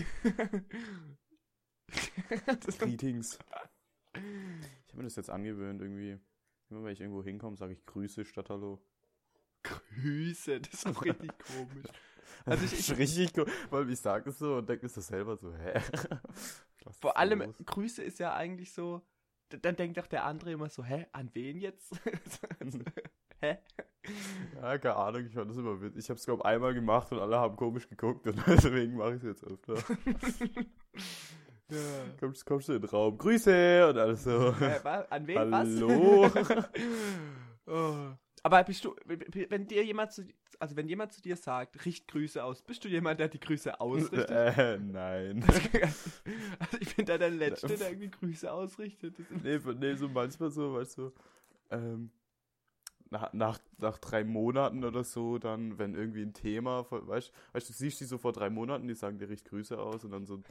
Greetings. 2.79 3.37
Ich 4.13 4.19
habe 4.93 4.97
mir 4.97 5.03
das 5.03 5.15
jetzt 5.15 5.29
angewöhnt, 5.29 5.81
irgendwie. 5.81 6.17
Immer 6.69 6.83
wenn 6.83 6.91
ich 6.93 7.01
irgendwo 7.01 7.23
hinkomme, 7.23 7.55
sage 7.55 7.73
ich 7.73 7.85
Grüße 7.85 8.25
statt 8.25 8.49
Hallo. 8.49 8.81
Grüße, 9.63 10.59
das 10.61 10.73
ist 10.73 10.87
auch 10.87 11.03
richtig 11.03 11.31
komisch. 11.39 11.85
Also 12.45 12.63
Also 12.63 12.75
ich, 12.75 12.89
ich- 12.91 12.97
richtig 12.97 13.37
cool, 13.37 13.45
weil 13.71 13.89
ich 13.89 13.99
sage 13.99 14.29
es 14.29 14.37
so 14.39 14.57
und 14.57 14.69
denke 14.69 14.85
mir 14.85 14.89
so 14.89 15.01
selber 15.01 15.35
so, 15.37 15.53
hä? 15.55 15.73
Was 16.83 16.97
Vor 16.99 17.17
allem, 17.17 17.41
los? 17.41 17.55
Grüße 17.65 18.03
ist 18.03 18.19
ja 18.19 18.33
eigentlich 18.35 18.71
so, 18.73 19.01
dann 19.49 19.75
denkt 19.75 19.97
doch 19.97 20.07
der 20.07 20.23
andere 20.25 20.51
immer 20.51 20.69
so, 20.69 20.83
hä, 20.83 21.07
an 21.13 21.29
wen 21.33 21.59
jetzt? 21.59 21.93
hä? 23.41 23.57
Ja, 24.55 24.77
keine 24.77 24.95
Ahnung, 24.95 25.25
ich 25.25 25.33
fand 25.33 25.49
das 25.49 25.57
immer 25.57 25.81
witzig. 25.81 25.99
Ich 26.03 26.09
habe 26.09 26.19
es, 26.19 26.25
glaube 26.25 26.45
einmal 26.45 26.73
gemacht 26.73 27.11
und 27.11 27.19
alle 27.19 27.37
haben 27.37 27.55
komisch 27.55 27.89
geguckt 27.89 28.27
und 28.27 28.41
deswegen 28.47 28.95
mache 28.97 29.15
ich 29.15 29.23
es 29.23 29.41
jetzt 29.41 29.43
öfter. 29.45 29.75
Ja. 31.69 31.77
Kommst, 32.19 32.45
kommst 32.45 32.69
du 32.69 32.73
in 32.73 32.81
den 32.81 32.89
Raum, 32.89 33.17
Grüße 33.17 33.89
und 33.89 33.97
alles 33.97 34.23
so. 34.23 34.31
Wa- 34.31 35.05
an 35.09 35.27
wen 35.27 35.37
Hallo? 35.53 36.23
was? 36.33 36.69
oh. 37.67 38.13
Aber 38.43 38.63
bist 38.63 38.85
du, 38.85 38.95
wenn 39.49 39.67
dir 39.67 39.83
jemand 39.83 40.13
zu, 40.13 40.25
also 40.59 40.77
wenn 40.77 40.87
jemand 40.87 41.11
zu 41.11 41.21
dir 41.21 41.35
sagt, 41.35 41.85
richt 41.85 42.07
Grüße 42.07 42.41
aus, 42.41 42.61
bist 42.61 42.83
du 42.85 42.87
jemand, 42.87 43.19
der 43.19 43.27
die 43.27 43.39
Grüße 43.39 43.79
ausrichtet? 43.81 44.29
äh, 44.57 44.77
nein. 44.79 45.43
also 46.59 46.77
ich 46.79 46.95
bin 46.95 47.05
da 47.05 47.17
der 47.17 47.31
Letzte, 47.31 47.75
der 47.75 47.89
irgendwie 47.89 48.11
Grüße 48.11 48.49
ausrichtet. 48.51 49.15
Nee, 49.43 49.59
nee, 49.79 49.95
so 49.95 50.07
manchmal 50.07 50.49
so, 50.51 50.75
weißt 50.75 50.97
du, 50.99 51.11
ähm, 51.71 52.11
nach, 53.09 53.31
nach, 53.33 53.59
nach 53.77 53.97
drei 53.99 54.23
Monaten 54.23 54.83
oder 54.83 55.03
so, 55.03 55.37
dann, 55.37 55.77
wenn 55.77 55.95
irgendwie 55.95 56.21
ein 56.23 56.33
Thema, 56.33 56.85
weißt 56.89 57.31
weißt 57.53 57.69
du, 57.69 57.73
du 57.73 57.77
siehst 57.77 57.99
die 58.01 58.05
so 58.05 58.17
vor 58.17 58.33
drei 58.33 58.49
Monaten, 58.49 58.87
die 58.87 58.95
sagen 58.95 59.17
dir 59.17 59.29
richtig 59.29 59.49
Grüße 59.49 59.77
aus 59.79 60.03
und 60.03 60.11
dann 60.11 60.25
so 60.25 60.41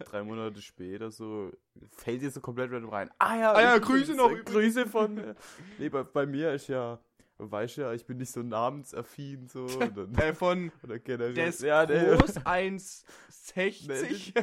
drei 0.00 0.22
Monate 0.24 0.60
später 0.60 1.10
so, 1.10 1.50
fällt 1.96 2.22
dir 2.22 2.30
so 2.30 2.40
komplett 2.40 2.72
random 2.72 2.90
rein. 2.90 3.10
Ah 3.18 3.36
ja, 3.38 3.52
Ah 3.52 3.62
ja, 3.62 3.78
Grüße 3.78 4.14
noch 4.14 4.30
übrigens. 4.30 4.50
Grüße 4.50 4.86
von, 4.86 5.18
äh, 5.18 5.34
nee, 5.78 5.88
bei, 5.88 6.02
bei 6.02 6.26
mir 6.26 6.52
ist 6.52 6.66
ja, 6.68 6.98
weißt 7.38 7.76
du 7.78 7.80
ja, 7.82 7.92
ich 7.94 8.04
bin 8.04 8.18
nicht 8.18 8.32
so 8.32 8.42
namensaffin, 8.42 9.46
so, 9.48 9.66
dann, 9.66 10.12
Äh, 10.16 10.34
von 10.34 10.72
oder 10.82 10.98
generell. 10.98 11.32
der 11.34 11.46
ist 11.50 11.62
ja, 11.62 11.86
nee, 11.86 12.16
groß 12.16 12.38
1,60. 12.44 14.34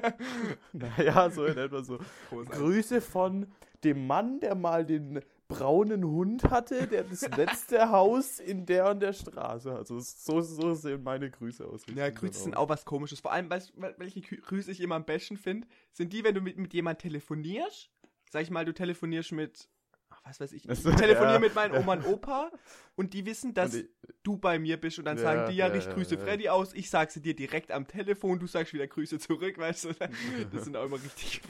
naja, 0.73 1.29
so 1.29 1.45
in 1.45 1.57
etwa 1.57 1.83
so. 1.83 1.99
Groß 2.29 2.47
Grüße 2.49 3.01
von 3.01 3.47
dem 3.83 4.07
Mann, 4.07 4.39
der 4.39 4.55
mal 4.55 4.85
den 4.85 5.21
braunen 5.47 6.03
Hund 6.05 6.43
hatte, 6.49 6.87
der 6.87 7.03
das 7.03 7.21
letzte 7.37 7.89
Haus 7.89 8.39
in 8.39 8.65
der 8.65 8.89
und 8.89 8.99
der 8.99 9.13
Straße 9.13 9.71
hat. 9.71 9.77
Also 9.79 9.99
so, 9.99 10.41
so 10.41 10.73
sehen 10.73 11.03
meine 11.03 11.29
Grüße 11.31 11.65
aus. 11.65 11.83
Ja, 11.95 12.09
Grüße 12.09 12.39
sind 12.43 12.57
auch 12.57 12.69
was 12.69 12.85
komisches. 12.85 13.19
Vor 13.21 13.31
allem, 13.31 13.49
weißt, 13.49 13.73
welche 13.97 14.19
Grü- 14.19 14.41
Grüße 14.41 14.71
ich 14.71 14.81
immer 14.81 14.95
am 14.95 15.05
besten 15.05 15.37
finde, 15.37 15.67
sind 15.93 16.11
die, 16.13 16.23
wenn 16.23 16.35
du 16.35 16.41
mit, 16.41 16.57
mit 16.57 16.73
jemand 16.73 16.99
telefonierst. 16.99 17.89
Sag 18.29 18.41
ich 18.43 18.49
mal, 18.51 18.65
du 18.65 18.73
telefonierst 18.73 19.31
mit, 19.31 19.69
ach, 20.09 20.19
was 20.25 20.39
weiß 20.41 20.51
ich, 20.51 20.67
ich 20.67 20.83
telefoniere 20.83 21.33
ja. 21.33 21.39
mit 21.39 21.55
meinen 21.55 21.73
Oma 21.77 21.93
und 21.93 22.05
Opa 22.13 22.51
und 22.95 23.13
die 23.13 23.25
wissen, 23.25 23.53
dass 23.53 23.73
ich- 23.73 23.87
du 24.23 24.35
bei 24.37 24.59
mir 24.59 24.75
bist 24.75 24.99
und 24.99 25.05
dann 25.05 25.15
Ja, 25.15 25.23
sagen 25.23 25.49
die 25.49 25.55
ja, 25.55 25.73
ja, 25.73 25.93
Grüße. 25.93 26.17
Freddy 26.17 26.49
aus, 26.49 26.73
ich 26.73 26.89
sag 26.89 27.09
sie 27.11 27.21
dir 27.21 27.33
direkt 27.35 27.71
am 27.71 27.87
Telefon, 27.87 28.37
du 28.39 28.47
sagst 28.47 28.73
wieder 28.73 28.85
Grüße 28.87 29.17
zurück, 29.19 29.57
weißt 29.57 29.85
du. 29.85 29.89
Das 30.51 30.65
sind 30.65 30.75
auch 30.75 30.85
immer 30.85 31.01
richtig, 31.01 31.41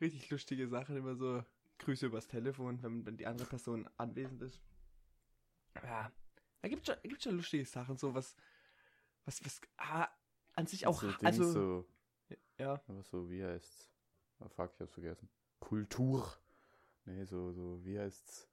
richtig 0.00 0.28
lustige 0.30 0.66
Sachen, 0.66 0.96
immer 0.96 1.14
so 1.14 1.42
Grüße 1.82 2.06
übers 2.06 2.28
Telefon, 2.28 2.82
wenn, 2.82 3.04
wenn 3.04 3.16
die 3.16 3.26
andere 3.26 3.46
Person 3.46 3.88
anwesend 3.96 4.40
ist. 4.42 4.60
Ja, 5.82 6.12
da 6.60 6.68
gibt 6.68 6.86
schon, 6.86 6.96
gibt's 7.02 7.24
schon 7.24 7.36
lustige 7.36 7.64
Sachen, 7.64 7.96
so 7.96 8.14
was, 8.14 8.36
was, 9.24 9.44
was, 9.44 9.60
ah, 9.78 10.08
an 10.54 10.66
sich 10.66 10.86
auch, 10.86 11.00
so 11.00 11.08
Dings 11.08 11.24
also, 11.24 11.44
so, 11.50 11.88
ja. 12.58 12.80
aber 12.86 13.02
so, 13.02 13.28
wie 13.28 13.44
heißt's? 13.44 13.90
Oh, 14.40 14.48
fuck, 14.48 14.72
ich 14.74 14.80
hab's 14.80 14.92
vergessen. 14.92 15.28
Kultur. 15.58 16.36
Nee, 17.04 17.24
so, 17.24 17.52
so, 17.52 17.84
wie 17.84 17.98
heißt's? 17.98 18.48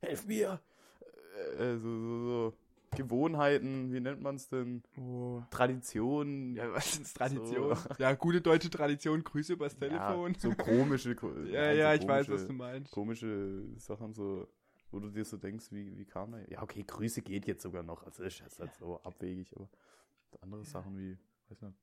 Helf 0.00 0.26
mir! 0.26 0.60
Äh, 1.58 1.76
so, 1.76 1.98
so, 1.98 2.26
so. 2.26 2.58
Gewohnheiten, 2.96 3.92
wie 3.92 4.00
nennt 4.00 4.20
man 4.20 4.36
es 4.36 4.48
denn? 4.48 4.82
Oh. 4.98 5.42
Traditionen. 5.50 6.54
Ja, 6.56 6.72
was 6.72 6.98
ist 6.98 7.16
Tradition? 7.16 7.76
Ja, 7.98 8.14
gute 8.14 8.40
deutsche 8.40 8.70
Tradition, 8.70 9.22
Grüße 9.22 9.52
übers 9.52 9.76
Telefon. 9.76 10.32
Ja, 10.32 10.40
so 10.40 10.50
komische. 10.52 11.16
ja, 11.50 11.72
ja, 11.72 11.94
ich 11.94 12.06
weiß, 12.06 12.28
was 12.28 12.46
du 12.46 12.52
meinst. 12.52 12.92
Komische 12.92 13.64
Sachen, 13.76 14.12
so, 14.12 14.48
wo 14.90 14.98
du 14.98 15.08
dir 15.10 15.24
so 15.24 15.36
denkst, 15.36 15.66
wie, 15.70 15.96
wie 15.96 16.04
kam 16.04 16.34
er? 16.34 16.50
Ja, 16.50 16.62
okay, 16.62 16.82
Grüße 16.82 17.22
geht 17.22 17.46
jetzt 17.46 17.62
sogar 17.62 17.82
noch. 17.82 18.04
Also 18.04 18.24
ist 18.24 18.40
jetzt 18.40 18.58
halt 18.58 18.74
so 18.74 19.00
abwegig, 19.02 19.54
aber 19.54 19.68
andere 20.40 20.64
Sachen 20.64 20.96
wie, 20.98 21.16
weiß 21.48 21.62
nicht. 21.62 21.78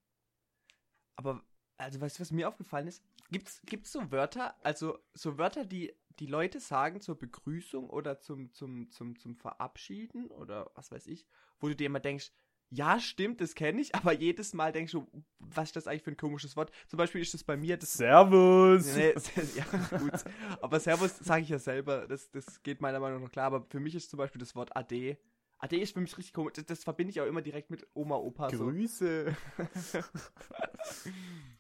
Aber, 1.16 1.42
also 1.78 2.02
weißt 2.02 2.18
du, 2.18 2.22
was 2.22 2.32
mir 2.32 2.48
aufgefallen 2.48 2.88
ist? 2.88 3.04
Gibt's, 3.30 3.62
gibt's 3.66 3.92
so 3.92 4.12
Wörter, 4.12 4.56
also 4.64 5.00
so 5.14 5.38
Wörter, 5.38 5.66
die 5.66 5.94
die 6.20 6.26
Leute 6.26 6.60
sagen 6.60 7.02
zur 7.02 7.18
Begrüßung 7.18 7.90
oder 7.90 8.20
zum, 8.20 8.52
zum, 8.54 8.90
zum, 8.90 9.18
zum 9.18 9.36
Verabschieden 9.36 10.28
oder 10.28 10.72
was 10.76 10.92
weiß 10.92 11.08
ich, 11.08 11.28
wo 11.60 11.68
du 11.68 11.76
dir 11.76 11.88
immer 11.88 12.00
denkst, 12.00 12.32
ja, 12.70 13.00
stimmt, 13.00 13.40
das 13.40 13.56
kenne 13.56 13.82
ich, 13.82 13.96
aber 13.96 14.14
jedes 14.14 14.54
Mal 14.54 14.72
denkst 14.72 14.92
du, 14.92 15.08
was 15.40 15.70
ist 15.70 15.76
das 15.76 15.88
eigentlich 15.88 16.04
für 16.04 16.12
ein 16.12 16.18
komisches 16.18 16.56
Wort? 16.56 16.72
Zum 16.88 16.98
Beispiel 16.98 17.22
ist 17.22 17.34
das 17.34 17.44
bei 17.44 17.56
mir 17.56 17.78
das. 17.78 17.94
Servus! 17.94 18.96
Nee, 18.96 19.14
ja, 19.56 19.98
gut. 19.98 20.24
Aber 20.62 20.80
Servus 20.80 21.18
sage 21.20 21.44
ich 21.44 21.50
ja 21.50 21.60
selber, 21.60 22.08
das, 22.08 22.30
das 22.32 22.62
geht 22.64 22.82
meiner 22.82 23.00
Meinung 23.00 23.24
nach 23.24 23.32
klar, 23.32 23.46
aber 23.48 23.66
für 23.70 23.80
mich 23.80 23.96
ist 23.96 24.10
zum 24.10 24.18
Beispiel 24.18 24.40
das 24.40 24.56
Wort 24.56 24.76
Ade. 24.76 25.18
Ade 25.60 25.80
ist 25.80 25.94
für 25.94 26.02
mich 26.02 26.16
richtig 26.18 26.34
komisch. 26.34 26.54
Das, 26.54 26.66
das 26.66 26.84
verbinde 26.84 27.12
ich 27.12 27.22
auch 27.22 27.26
immer 27.26 27.42
direkt 27.42 27.72
mit 27.72 27.88
Oma, 27.94 28.16
Opa. 28.18 28.50
Grüße! 28.50 29.36
So. 29.74 30.00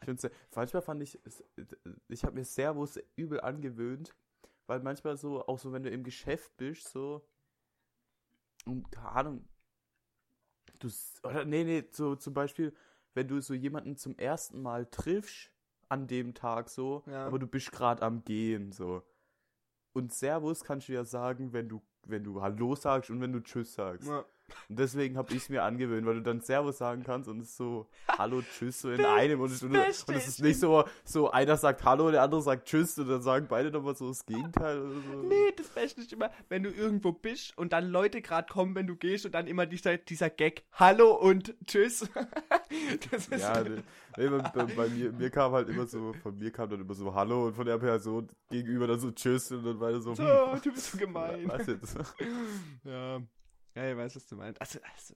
Ich 0.00 0.04
finde 0.04 0.30
manchmal 0.54 0.82
fand 0.82 1.02
ich, 1.02 1.18
ich 2.08 2.24
habe 2.24 2.34
mir 2.34 2.44
Servus 2.44 2.98
übel 3.16 3.40
angewöhnt, 3.40 4.14
weil 4.66 4.80
manchmal 4.80 5.16
so, 5.16 5.46
auch 5.46 5.58
so, 5.58 5.72
wenn 5.72 5.82
du 5.82 5.90
im 5.90 6.04
Geschäft 6.04 6.56
bist, 6.56 6.88
so, 6.88 7.26
und 8.66 8.90
keine 8.90 9.08
Ahnung, 9.10 9.48
du, 10.80 10.88
oder 11.22 11.44
nee, 11.44 11.64
nee, 11.64 11.84
so 11.90 12.16
zum 12.16 12.34
Beispiel, 12.34 12.74
wenn 13.14 13.28
du 13.28 13.40
so 13.40 13.54
jemanden 13.54 13.96
zum 13.96 14.16
ersten 14.18 14.60
Mal 14.60 14.86
triffst 14.86 15.50
an 15.88 16.06
dem 16.06 16.34
Tag 16.34 16.68
so, 16.68 17.02
ja. 17.06 17.26
aber 17.26 17.38
du 17.38 17.46
bist 17.46 17.72
gerade 17.72 18.02
am 18.02 18.24
Gehen, 18.24 18.72
so. 18.72 19.02
Und 19.92 20.12
Servus 20.12 20.64
kannst 20.64 20.88
du 20.88 20.92
ja 20.92 21.04
sagen, 21.04 21.52
wenn 21.52 21.68
du, 21.68 21.80
wenn 22.06 22.24
du 22.24 22.42
Hallo 22.42 22.74
sagst 22.74 23.10
und 23.10 23.20
wenn 23.20 23.32
du 23.32 23.40
Tschüss 23.40 23.74
sagst. 23.74 24.08
Ja. 24.08 24.24
Und 24.68 24.78
deswegen 24.78 25.16
habe 25.16 25.32
ich 25.32 25.44
es 25.44 25.48
mir 25.48 25.62
angewöhnt, 25.62 26.06
weil 26.06 26.14
du 26.14 26.22
dann 26.22 26.40
Servus 26.40 26.78
sagen 26.78 27.02
kannst 27.02 27.28
und 27.28 27.40
es 27.40 27.50
ist 27.50 27.56
so 27.56 27.86
Hallo, 28.18 28.42
Tschüss 28.42 28.80
so 28.80 28.90
in 28.90 29.04
einem 29.04 29.40
und, 29.40 29.62
und, 29.62 29.70
und 29.70 30.14
es 30.14 30.28
ist 30.28 30.42
nicht 30.42 30.60
so, 30.60 30.84
so 31.04 31.30
einer 31.30 31.56
sagt 31.56 31.84
Hallo, 31.84 32.10
der 32.10 32.22
andere 32.22 32.42
sagt 32.42 32.68
Tschüss 32.68 32.98
und 32.98 33.08
dann 33.08 33.22
sagen 33.22 33.46
beide 33.48 33.70
nochmal 33.70 33.94
so 33.94 34.08
das 34.08 34.24
Gegenteil 34.26 34.80
oder 34.80 34.94
so. 34.94 35.22
Nee, 35.22 35.52
das 35.56 35.68
Beste 35.68 36.00
ist 36.00 36.12
immer, 36.12 36.30
wenn 36.48 36.62
du 36.62 36.70
irgendwo 36.70 37.12
bist 37.12 37.56
und 37.56 37.72
dann 37.72 37.88
Leute 37.88 38.22
gerade 38.22 38.50
kommen, 38.50 38.74
wenn 38.74 38.86
du 38.86 38.96
gehst 38.96 39.26
und 39.26 39.34
dann 39.34 39.46
immer 39.46 39.66
dieser, 39.66 39.96
dieser 39.98 40.30
Gag 40.30 40.64
Hallo 40.72 41.14
und 41.14 41.54
Tschüss. 41.66 42.08
das 43.10 43.28
ist 43.28 43.40
ja, 43.40 43.62
nee, 43.62 43.82
nee, 44.16 44.28
bei, 44.28 44.64
bei, 44.64 44.88
mir, 44.88 45.12
mir 45.12 45.30
kam 45.30 45.52
halt 45.52 45.68
immer 45.68 45.86
so, 45.86 46.12
von 46.22 46.36
mir 46.38 46.50
kam 46.50 46.70
dann 46.70 46.80
immer 46.80 46.94
so 46.94 47.14
Hallo 47.14 47.46
und 47.46 47.54
von 47.54 47.66
der 47.66 47.78
Person 47.78 48.28
gegenüber 48.50 48.86
dann 48.86 49.00
so 49.00 49.10
Tschüss 49.10 49.50
und 49.52 49.64
dann 49.64 49.80
war 49.80 49.92
so, 50.00 50.10
hm, 50.10 50.16
so 50.16 50.58
du 50.62 50.72
bist 50.72 50.92
so 50.92 50.98
gemein. 50.98 51.48
Was 51.48 51.66
jetzt? 51.66 51.96
ja. 52.84 53.20
Ja, 53.74 53.90
ich 53.90 53.96
weiß, 53.96 54.14
was 54.16 54.26
du 54.26 54.36
meinst. 54.36 54.60
Also, 54.60 54.78
also, 54.82 55.14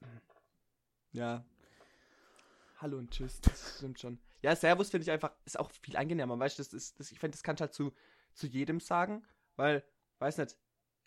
ja. 1.12 1.44
Hallo 2.78 2.98
und 2.98 3.10
tschüss, 3.10 3.40
das 3.40 3.76
stimmt 3.78 4.00
schon. 4.00 4.18
Ja, 4.42 4.54
Servus 4.54 4.90
finde 4.90 5.02
ich 5.02 5.10
einfach, 5.10 5.32
ist 5.44 5.58
auch 5.58 5.70
viel 5.82 5.96
angenehmer, 5.96 6.38
weißt 6.38 6.58
du, 6.58 6.62
das 6.62 6.72
ist, 6.72 6.98
das, 7.00 7.10
ich 7.10 7.18
finde, 7.18 7.36
das 7.36 7.42
kannst 7.42 7.60
du 7.60 7.62
halt 7.62 7.74
zu, 7.74 7.92
zu 8.34 8.46
jedem 8.46 8.78
sagen, 8.78 9.24
weil, 9.56 9.84
weiß 10.20 10.38
nicht, 10.38 10.56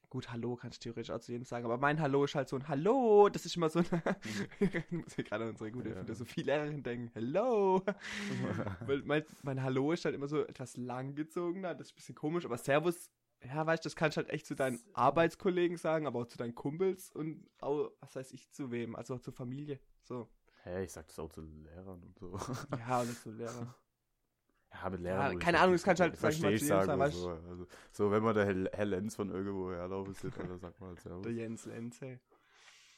gut, 0.09 0.29
Hallo 0.31 0.57
kannst 0.57 0.79
du 0.79 0.89
theoretisch 0.89 1.11
auch 1.11 1.19
zu 1.19 1.31
jedem 1.31 1.45
sagen, 1.45 1.63
aber 1.63 1.77
mein 1.77 2.01
Hallo 2.01 2.25
ist 2.25 2.35
halt 2.35 2.49
so 2.49 2.57
ein 2.57 2.67
Hallo, 2.67 3.29
das 3.29 3.45
ist 3.45 3.55
immer 3.55 3.69
so 3.69 3.79
ein, 3.79 3.85
ich 4.59 4.91
muss 4.91 5.17
mir 5.17 5.23
gerade 5.23 5.45
an 5.45 5.51
unsere 5.51 5.71
gute 5.71 5.89
ja. 5.89 6.01
Philosophielehrerin 6.03 6.83
denken, 6.83 7.11
Hallo, 7.15 7.81
weil 8.85 9.01
mein, 9.03 9.23
mein 9.43 9.63
Hallo 9.63 9.93
ist 9.93 10.03
halt 10.03 10.15
immer 10.15 10.27
so 10.27 10.45
etwas 10.45 10.75
langgezogener, 10.75 11.73
das 11.73 11.87
ist 11.87 11.93
ein 11.93 11.95
bisschen 11.95 12.15
komisch, 12.15 12.43
aber 12.43 12.57
Servus 12.57 13.09
ja, 13.43 13.65
weißt 13.65 13.83
du, 13.83 13.87
das 13.87 13.95
kannst 13.95 14.17
du 14.17 14.21
halt 14.21 14.29
echt 14.29 14.45
zu 14.45 14.55
deinen 14.55 14.79
Arbeitskollegen 14.93 15.77
sagen, 15.77 16.05
aber 16.05 16.19
auch 16.19 16.27
zu 16.27 16.37
deinen 16.37 16.55
Kumpels 16.55 17.11
und 17.11 17.49
auch, 17.59 17.91
was 17.99 18.15
weiß 18.15 18.31
ich, 18.33 18.51
zu 18.51 18.71
wem, 18.71 18.95
also 18.95 19.15
auch 19.15 19.19
zur 19.19 19.33
Familie. 19.33 19.79
So. 20.03 20.29
Hä, 20.63 20.73
hey, 20.73 20.85
ich 20.85 20.91
sag 20.91 21.07
das 21.07 21.17
auch 21.17 21.31
zu 21.31 21.41
Lehrern 21.41 22.03
und 22.03 22.19
so. 22.19 22.37
Ja, 22.77 23.01
oder 23.01 23.13
zu 23.13 23.31
Lehrern. 23.31 23.73
Ja, 24.73 24.89
mit 24.89 25.01
Lehrern. 25.01 25.33
Ja, 25.33 25.39
keine 25.39 25.59
Ahnung, 25.59 25.73
das 25.73 25.83
kannst 25.83 25.99
du 25.99 26.05
halt, 26.05 26.15
sag 26.15 26.31
ich 26.31 26.41
mal, 26.41 26.57
zu 26.57 26.65
sagen, 26.65 26.97
sagen 26.97 27.11
so, 27.11 27.29
also, 27.29 27.67
so, 27.91 28.09
wenn 28.09 28.23
man 28.23 28.33
der 28.33 28.45
Herr, 28.45 28.69
Herr 28.71 28.85
Lenz 28.85 29.15
von 29.15 29.29
irgendwo 29.29 29.69
herlaufen 29.69 30.13
sieht, 30.13 30.37
dann 30.37 30.57
sagt 30.59 30.79
man 30.79 30.91
halt 30.91 31.01
Servus. 31.01 31.23
Der 31.23 31.33
Jens 31.33 31.65
Lenz, 31.65 31.99
hey. 31.99 32.21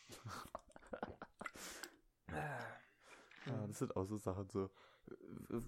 ja, 3.47 3.65
das 3.65 3.79
sind 3.79 3.95
auch 3.95 4.05
so 4.05 4.17
Sachen 4.17 4.47
so, 4.49 4.69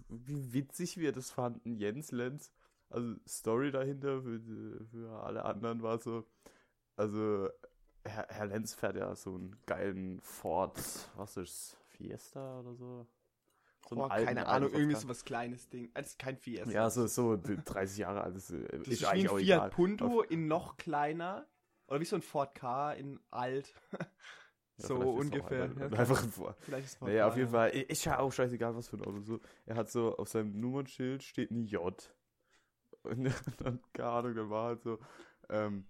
wie 0.10 0.54
witzig 0.54 0.98
wir 0.98 1.12
das 1.12 1.32
fanden, 1.32 1.76
Jens 1.76 2.12
Lenz 2.12 2.52
also 2.90 3.16
Story 3.28 3.72
dahinter 3.72 4.22
für, 4.22 4.40
für 4.92 5.24
alle 5.24 5.46
anderen 5.46 5.82
war 5.82 6.00
so, 6.00 6.26
also 6.96 7.50
Herr, 8.04 8.28
Herr 8.30 8.46
Lenz 8.46 8.74
fährt 8.74 8.96
ja 8.96 9.16
so 9.16 9.36
einen 9.36 9.56
geilen 9.66 10.22
Ford, 10.22 10.80
was 11.16 11.38
ist 11.38 11.78
Fiesta 11.88 12.60
oder 12.60 12.76
so? 12.76 13.08
So 13.88 13.98
oh, 13.98 14.04
alten, 14.06 14.28
keine 14.28 14.48
Ahnung, 14.48 14.72
irgendwie 14.74 14.96
so 14.96 15.08
was 15.08 15.26
kleines 15.26 15.70
Ding. 15.70 15.92
Also 15.94 16.16
kein 16.18 16.38
Fiesta. 16.38 16.72
Ja, 16.72 16.90
so, 16.90 17.06
so 17.06 17.38
30 17.38 18.00
Jahre 18.00 18.22
alt. 18.22 18.36
Das, 18.36 18.50
äh, 18.50 18.68
das 18.70 18.88
ist, 18.88 19.02
ist 19.02 19.06
eigentlich 19.06 19.32
wie 19.32 19.54
ein 19.54 19.60
Fiat 19.62 19.72
Punto 19.72 20.22
in 20.22 20.48
noch 20.48 20.78
kleiner. 20.78 21.48
Oder 21.88 22.00
wie 22.00 22.06
so 22.06 22.16
ein 22.16 22.24
Ford 22.24 22.56
K 22.56 22.94
in 22.94 23.20
alt. 23.30 23.74
Ja, 24.78 24.88
so 24.88 24.96
ungefähr. 24.96 25.72
Auch, 25.72 25.80
ja, 25.80 26.00
einfach 26.00 26.28
vor. 26.30 26.56
Vielleicht 26.60 26.88
ist 26.88 27.02
naja, 27.02 27.28
auf 27.28 27.38
jeden 27.38 27.52
Fall. 27.52 27.70
Ist 27.70 28.04
ja 28.06 28.20
auch 28.20 28.32
scheißegal, 28.32 28.76
was 28.76 28.90
für 28.90 28.98
ein 28.98 29.06
Auto. 29.06 29.22
So, 29.22 29.40
er 29.66 29.76
hat 29.76 29.90
so 29.90 30.18
auf 30.18 30.28
seinem 30.28 30.60
Nummernschild 30.60 31.24
steht 31.24 31.52
ein 31.52 31.64
J. 31.66 32.14
Und 33.06 33.24
dann, 33.60 33.80
keine 33.94 34.10
Ahnung, 34.10 34.36
dann 34.36 34.50
war 34.50 34.66
halt 34.66 34.84
so, 34.84 35.00
ähm, 35.50 35.86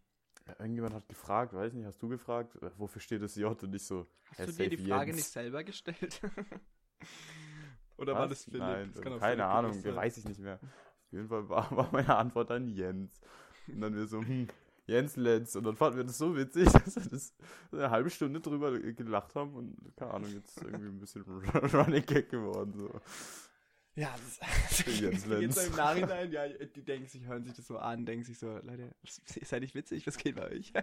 irgendjemand 0.59 0.93
hat 0.93 1.07
gefragt, 1.07 1.53
weiß 1.53 1.73
nicht, 1.73 1.85
hast 1.85 2.01
du 2.01 2.09
gefragt, 2.09 2.55
äh, 2.61 2.69
wofür 2.77 3.01
steht 3.01 3.21
das 3.21 3.35
J 3.35 3.61
und 3.61 3.71
nicht 3.71 3.85
so. 3.85 4.07
Hast 4.37 4.47
du 4.47 4.51
dir 4.53 4.69
die 4.69 4.77
Frage 4.77 5.07
Jens. 5.07 5.17
nicht 5.17 5.29
selber 5.29 5.63
gestellt? 5.63 6.21
Oder 7.97 8.13
Was? 8.13 8.19
war 8.19 8.27
das 8.27 8.43
Philipp? 8.43 8.59
Nein, 8.59 8.91
das 8.93 9.19
keine 9.19 9.45
Ahnung, 9.45 9.83
weiß 9.83 10.17
ich 10.17 10.25
nicht 10.25 10.39
mehr. 10.39 10.59
Auf 10.61 11.11
jeden 11.11 11.27
Fall 11.27 11.47
war, 11.47 11.75
war 11.75 11.89
meine 11.91 12.15
Antwort 12.15 12.49
dann 12.49 12.67
Jens. 12.67 13.21
Und 13.67 13.81
dann 13.81 13.95
wir 13.95 14.05
so, 14.05 14.21
hm, 14.21 14.47
Jens 14.87 15.15
Lenz. 15.15 15.55
Und 15.55 15.63
dann 15.63 15.75
fanden 15.75 15.97
wir 15.97 16.03
das 16.03 16.17
so 16.17 16.35
witzig, 16.35 16.65
dass 16.71 16.95
wir 16.95 17.09
das 17.09 17.33
eine 17.71 17.89
halbe 17.89 18.09
Stunde 18.09 18.39
drüber 18.39 18.79
gelacht 18.79 19.35
haben 19.35 19.53
und 19.55 19.75
keine 19.95 20.13
Ahnung, 20.13 20.31
jetzt 20.33 20.61
irgendwie 20.61 20.87
ein 20.87 20.99
bisschen 20.99 21.23
Running 21.23 22.05
Gag 22.05 22.29
geworden. 22.29 22.73
So. 22.75 23.01
Ja, 23.95 24.13
das 24.41 24.87
ist 24.89 25.01
jetzt 25.01 25.23
so 25.55 25.61
im 25.61 25.75
Nachhinein, 25.75 26.29
ja, 26.29 26.49
die 26.49 26.83
denken 26.83 27.07
sich, 27.07 27.23
hören 27.25 27.45
sich 27.45 27.53
das 27.53 27.65
so 27.65 27.77
an, 27.77 28.05
denken 28.05 28.25
sich 28.25 28.37
so, 28.37 28.47
Leute, 28.61 28.93
ist 29.03 29.51
ja 29.51 29.59
nicht 29.61 29.73
witzig, 29.73 30.05
was 30.05 30.17
geht 30.17 30.35
bei 30.35 30.51
euch? 30.51 30.73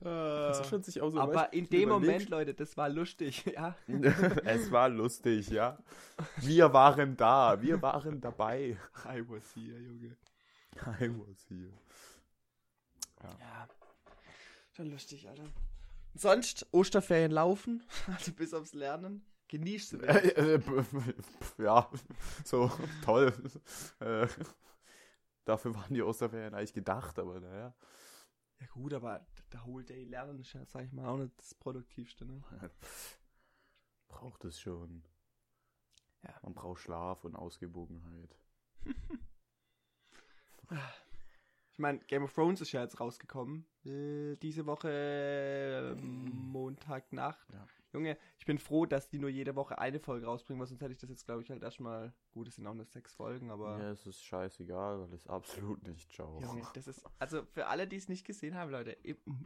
das 0.00 0.68
schon 0.68 0.84
sich 0.84 1.00
auch 1.00 1.10
so 1.10 1.20
Aber 1.20 1.34
weißt, 1.34 1.52
in 1.52 1.68
dem 1.68 1.88
Moment, 1.88 2.28
Leute, 2.28 2.54
das 2.54 2.76
war 2.76 2.88
lustig, 2.88 3.44
ja. 3.54 3.74
es 4.44 4.70
war 4.70 4.88
lustig, 4.88 5.48
ja. 5.48 5.78
Wir 6.36 6.72
waren 6.72 7.16
da, 7.16 7.60
wir 7.60 7.82
waren 7.82 8.20
dabei. 8.20 8.78
I 9.04 9.28
was 9.28 9.52
here, 9.54 9.78
Junge. 9.78 10.16
I 11.00 11.10
was 11.10 11.44
here. 11.48 11.72
Ja. 13.20 13.36
ja. 13.40 13.68
Schon 14.76 14.90
lustig, 14.90 15.28
Alter. 15.28 15.44
Sonst 16.14 16.66
Osterferien 16.70 17.32
laufen, 17.32 17.82
also 18.06 18.32
bis 18.32 18.54
aufs 18.54 18.74
Lernen. 18.74 19.24
Genießt 19.50 19.92
du 19.94 19.98
äh, 19.98 20.60
Ja, 21.58 21.90
so 22.44 22.70
toll. 23.04 23.32
Äh, 23.98 24.28
dafür 25.44 25.74
waren 25.74 25.92
die 25.92 26.02
Osterferien 26.02 26.54
eigentlich 26.54 26.72
gedacht, 26.72 27.18
aber 27.18 27.40
naja. 27.40 27.74
Ja 28.60 28.66
gut, 28.68 28.94
aber 28.94 29.26
der 29.52 29.66
Whole 29.66 29.84
Day 29.84 30.04
Lernen 30.04 30.38
ist 30.38 30.52
ja, 30.52 30.64
sag 30.66 30.84
ich 30.84 30.92
mal, 30.92 31.04
auch 31.08 31.16
nicht 31.16 31.36
das 31.36 31.52
Produktivste, 31.54 32.24
ne? 32.26 32.40
Braucht 34.08 34.44
es 34.44 34.60
schon. 34.60 35.02
Ja. 36.22 36.38
Man 36.42 36.54
braucht 36.54 36.82
Schlaf 36.82 37.24
und 37.24 37.34
Ausgewogenheit. 37.34 38.36
ich 41.72 41.78
meine, 41.80 41.98
Game 42.06 42.22
of 42.22 42.32
Thrones 42.32 42.60
ist 42.60 42.70
ja 42.70 42.82
jetzt 42.82 43.00
rausgekommen. 43.00 43.66
Äh, 43.84 44.36
diese 44.36 44.64
Woche 44.66 44.90
äh, 44.90 46.00
Montagnacht. 46.00 47.52
Ja. 47.52 47.66
Junge, 47.92 48.16
ich 48.38 48.46
bin 48.46 48.58
froh, 48.58 48.86
dass 48.86 49.08
die 49.08 49.18
nur 49.18 49.30
jede 49.30 49.56
Woche 49.56 49.78
eine 49.78 49.98
Folge 49.98 50.26
rausbringen, 50.26 50.60
weil 50.60 50.68
sonst 50.68 50.80
hätte 50.80 50.92
ich 50.92 50.98
das 50.98 51.10
jetzt, 51.10 51.24
glaube 51.24 51.42
ich, 51.42 51.50
halt 51.50 51.62
erstmal. 51.62 52.12
Gut, 52.32 52.46
es 52.46 52.56
sind 52.56 52.66
auch 52.66 52.74
nur 52.74 52.84
sechs 52.84 53.14
Folgen, 53.14 53.50
aber. 53.50 53.78
Ja, 53.78 53.90
es 53.90 54.06
ist 54.06 54.22
scheißegal, 54.22 55.00
weil 55.00 55.12
es 55.12 55.26
absolut 55.26 55.82
nicht 55.86 56.12
schaue. 56.12 56.40
Junge, 56.42 56.62
das 56.74 56.86
ist. 56.86 57.04
Also 57.18 57.44
für 57.46 57.66
alle, 57.66 57.88
die 57.88 57.96
es 57.96 58.08
nicht 58.08 58.24
gesehen 58.24 58.54
haben, 58.54 58.70
Leute, 58.70 58.96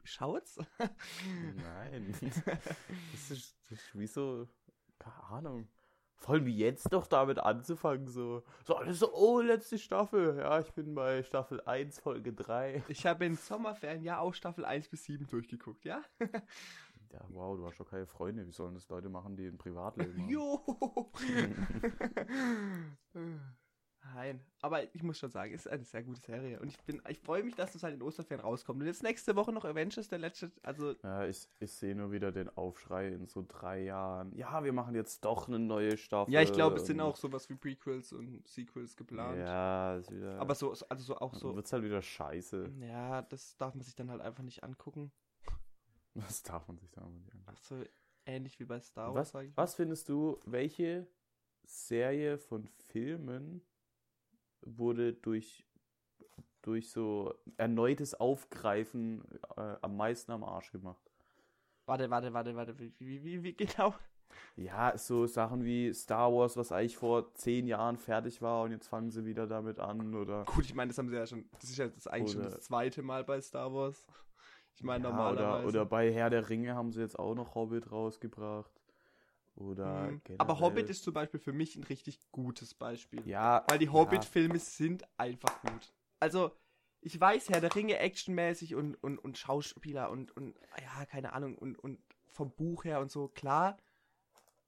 schaut's? 0.02 0.58
Nein. 0.78 2.14
das, 3.12 3.30
ist, 3.30 3.56
das 3.70 3.78
ist 3.78 3.98
wie 3.98 4.06
so. 4.06 4.46
Keine 4.98 5.24
Ahnung. 5.24 5.68
Vor 6.16 6.36
allem 6.36 6.46
jetzt 6.46 6.90
doch 6.92 7.06
damit 7.06 7.38
anzufangen, 7.38 8.08
so. 8.08 8.44
So, 8.64 8.76
alles 8.76 8.98
so, 8.98 9.12
oh, 9.12 9.40
letzte 9.40 9.78
Staffel. 9.78 10.38
Ja, 10.38 10.58
ich 10.60 10.72
bin 10.72 10.94
bei 10.94 11.22
Staffel 11.22 11.60
1, 11.60 12.00
Folge 12.00 12.32
3. 12.32 12.82
Ich 12.88 13.04
habe 13.04 13.26
in 13.26 13.36
Sommerferien 13.36 14.02
ja 14.02 14.20
auch 14.20 14.32
Staffel 14.32 14.64
1 14.64 14.88
bis 14.88 15.04
7 15.04 15.26
durchgeguckt, 15.26 15.84
ja? 15.84 16.02
Ja, 17.14 17.24
wow, 17.28 17.56
du 17.56 17.64
hast 17.64 17.78
doch 17.78 17.88
keine 17.88 18.06
Freunde. 18.06 18.44
Wie 18.44 18.50
sollen 18.50 18.74
das 18.74 18.88
Leute 18.88 19.08
machen, 19.08 19.36
die 19.36 19.46
ein 19.46 19.56
Privatleben 19.56 20.18
haben? 20.22 20.28
Jo! 20.28 21.12
Nein, 24.12 24.40
aber 24.60 24.94
ich 24.94 25.02
muss 25.02 25.18
schon 25.18 25.30
sagen, 25.30 25.54
es 25.54 25.64
ist 25.64 25.72
eine 25.72 25.84
sehr 25.84 26.02
gute 26.02 26.20
Serie. 26.20 26.60
Und 26.60 26.68
ich 26.68 26.78
bin, 26.82 27.00
ich 27.08 27.18
freue 27.20 27.42
mich, 27.42 27.54
dass 27.54 27.72
das 27.72 27.82
halt 27.82 27.94
in 27.94 28.02
Osterferien 28.02 28.44
rauskommt. 28.44 28.80
Und 28.80 28.86
jetzt 28.86 29.02
nächste 29.02 29.34
Woche 29.34 29.52
noch 29.52 29.64
Avengers, 29.64 30.08
der 30.08 30.18
letzte, 30.18 30.52
also. 30.62 30.94
Ja, 31.02 31.24
ich, 31.24 31.48
ich 31.58 31.72
sehe 31.72 31.94
nur 31.94 32.12
wieder 32.12 32.30
den 32.30 32.48
Aufschrei 32.50 33.08
in 33.08 33.26
so 33.26 33.44
drei 33.46 33.82
Jahren. 33.82 34.32
Ja, 34.36 34.62
wir 34.62 34.72
machen 34.72 34.94
jetzt 34.94 35.24
doch 35.24 35.48
eine 35.48 35.58
neue 35.58 35.96
Staffel. 35.96 36.32
Ja, 36.32 36.42
ich 36.42 36.52
glaube, 36.52 36.76
es 36.76 36.86
sind 36.86 37.00
auch 37.00 37.16
sowas 37.16 37.48
wie 37.48 37.54
Prequels 37.54 38.12
und 38.12 38.46
Sequels 38.46 38.96
geplant. 38.96 39.38
Ja, 39.38 39.96
ist 39.96 40.12
wieder. 40.12 40.38
Aber 40.38 40.54
so, 40.54 40.74
also 40.88 41.04
so 41.04 41.16
auch 41.16 41.34
so. 41.34 41.54
Wird's 41.54 41.72
halt 41.72 41.84
wieder 41.84 42.02
scheiße. 42.02 42.72
Ja, 42.80 43.22
das 43.22 43.56
darf 43.56 43.74
man 43.74 43.82
sich 43.82 43.94
dann 43.94 44.10
halt 44.10 44.20
einfach 44.20 44.42
nicht 44.42 44.62
angucken. 44.64 45.12
Das 46.26 46.42
darf 46.42 46.66
man 46.68 46.78
sich 46.78 46.90
da 46.90 47.00
mal 47.00 47.10
nicht 47.10 47.32
angucken. 47.32 47.44
Ach 47.46 47.62
so, 47.62 47.82
ähnlich 48.24 48.58
wie 48.60 48.64
bei 48.64 48.80
Star 48.80 49.14
Wars, 49.14 49.34
Was, 49.34 49.46
was 49.56 49.74
findest 49.74 50.08
du, 50.08 50.38
welche 50.44 51.06
Serie 51.64 52.38
von 52.38 52.66
Filmen 52.66 53.62
wurde 54.62 55.12
durch, 55.12 55.66
durch 56.62 56.90
so 56.90 57.34
erneutes 57.56 58.14
Aufgreifen 58.14 59.24
äh, 59.56 59.76
am 59.82 59.96
meisten 59.96 60.32
am 60.32 60.44
Arsch 60.44 60.70
gemacht? 60.72 61.10
Warte, 61.86 62.08
warte, 62.10 62.32
warte, 62.32 62.56
warte, 62.56 62.78
wie, 62.78 62.92
wie, 62.98 63.24
wie, 63.24 63.42
wie 63.42 63.54
genau? 63.54 63.94
Ja, 64.56 64.96
so 64.96 65.26
Sachen 65.26 65.64
wie 65.64 65.92
Star 65.92 66.32
Wars, 66.32 66.56
was 66.56 66.72
eigentlich 66.72 66.96
vor 66.96 67.34
zehn 67.34 67.66
Jahren 67.66 67.98
fertig 67.98 68.40
war 68.40 68.62
und 68.64 68.70
jetzt 68.72 68.88
fangen 68.88 69.10
sie 69.10 69.24
wieder 69.24 69.46
damit 69.46 69.78
an 69.80 70.14
oder. 70.14 70.44
Gut, 70.44 70.64
ich 70.64 70.74
meine, 70.74 70.88
das 70.88 70.98
haben 70.98 71.08
sie 71.08 71.16
ja 71.16 71.26
schon, 71.26 71.44
das 71.52 71.64
ist 71.70 71.76
ja 71.76 71.88
das 71.88 72.06
eigentlich 72.06 72.32
schon 72.32 72.42
Oder- 72.42 72.50
das 72.50 72.64
zweite 72.64 73.02
Mal 73.02 73.24
bei 73.24 73.40
Star 73.40 73.72
Wars. 73.72 74.06
Ich 74.74 74.82
meine, 74.82 75.04
ja, 75.04 75.10
normalerweise. 75.10 75.66
oder, 75.66 75.68
oder 75.68 75.86
bei 75.86 76.12
Herr 76.12 76.30
der 76.30 76.48
Ringe 76.48 76.74
haben 76.74 76.92
sie 76.92 77.00
jetzt 77.00 77.18
auch 77.18 77.34
noch 77.34 77.54
Hobbit 77.54 77.90
rausgebracht. 77.90 78.72
Oder 79.56 80.10
Mhm. 80.10 80.20
Aber 80.38 80.58
Hobbit 80.58 80.90
ist 80.90 81.04
zum 81.04 81.14
Beispiel 81.14 81.38
für 81.38 81.52
mich 81.52 81.76
ein 81.76 81.84
richtig 81.84 82.18
gutes 82.32 82.74
Beispiel. 82.74 83.26
Ja. 83.26 83.64
Weil 83.68 83.78
die 83.78 83.86
ja. 83.86 83.92
Hobbit-Filme 83.92 84.58
sind 84.58 85.04
einfach 85.16 85.60
gut. 85.62 85.92
Also, 86.18 86.50
ich 87.00 87.20
weiß, 87.20 87.50
Herr 87.50 87.60
der 87.60 87.74
Ringe 87.74 87.98
actionmäßig 87.98 88.74
und, 88.74 88.96
und, 88.96 89.18
und 89.18 89.38
Schauspieler 89.38 90.10
und, 90.10 90.36
und, 90.36 90.58
ja, 90.80 91.04
keine 91.06 91.32
Ahnung, 91.34 91.56
und, 91.56 91.78
und 91.78 92.00
vom 92.32 92.50
Buch 92.50 92.84
her 92.84 93.00
und 93.00 93.10
so, 93.10 93.28
klar, 93.28 93.76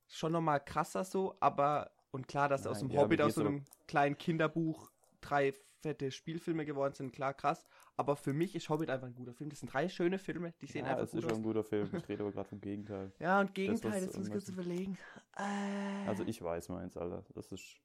schon 0.06 0.32
nochmal 0.32 0.62
krasser 0.62 1.02
so, 1.02 1.36
aber, 1.40 1.90
und 2.12 2.28
klar, 2.28 2.48
dass 2.48 2.66
aus 2.66 2.80
Nein, 2.80 2.90
dem 2.90 2.94
ja, 2.94 3.00
Hobbit 3.00 3.22
aus 3.22 3.34
so 3.34 3.40
einem 3.40 3.64
kleinen 3.88 4.18
Kinderbuch 4.18 4.90
drei 5.20 5.54
fette 5.88 6.10
Spielfilme 6.10 6.64
geworden 6.64 6.94
sind, 6.94 7.12
klar, 7.12 7.32
krass. 7.34 7.64
Aber 7.96 8.16
für 8.16 8.32
mich 8.32 8.54
ist 8.54 8.68
Hobbit 8.68 8.90
einfach 8.90 9.06
ein 9.06 9.14
guter 9.14 9.32
Film. 9.32 9.50
Das 9.50 9.60
sind 9.60 9.72
drei 9.72 9.88
schöne 9.88 10.18
Filme, 10.18 10.52
die 10.60 10.66
sehen 10.66 10.84
Ja, 10.84 10.92
einfach 10.96 11.10
gut 11.10 11.14
ist 11.18 11.22
schon 11.22 11.30
aus. 11.32 11.36
ein 11.38 11.42
guter 11.42 11.64
Film. 11.64 11.90
Ich 11.96 12.08
rede 12.08 12.22
aber 12.22 12.32
gerade 12.32 12.48
vom 12.48 12.60
Gegenteil. 12.60 13.12
Ja, 13.18 13.40
und 13.40 13.54
Gegenteil, 13.54 13.92
was 13.92 14.00
jetzt 14.02 14.16
muss 14.18 14.26
ich 14.26 14.32
kurz 14.32 14.48
überlegen. 14.48 14.98
Äh, 15.36 16.06
Also 16.08 16.24
ich 16.24 16.42
weiß 16.42 16.68
meins, 16.70 16.96
Alter. 16.96 17.24
Das 17.34 17.52
ist. 17.52 17.76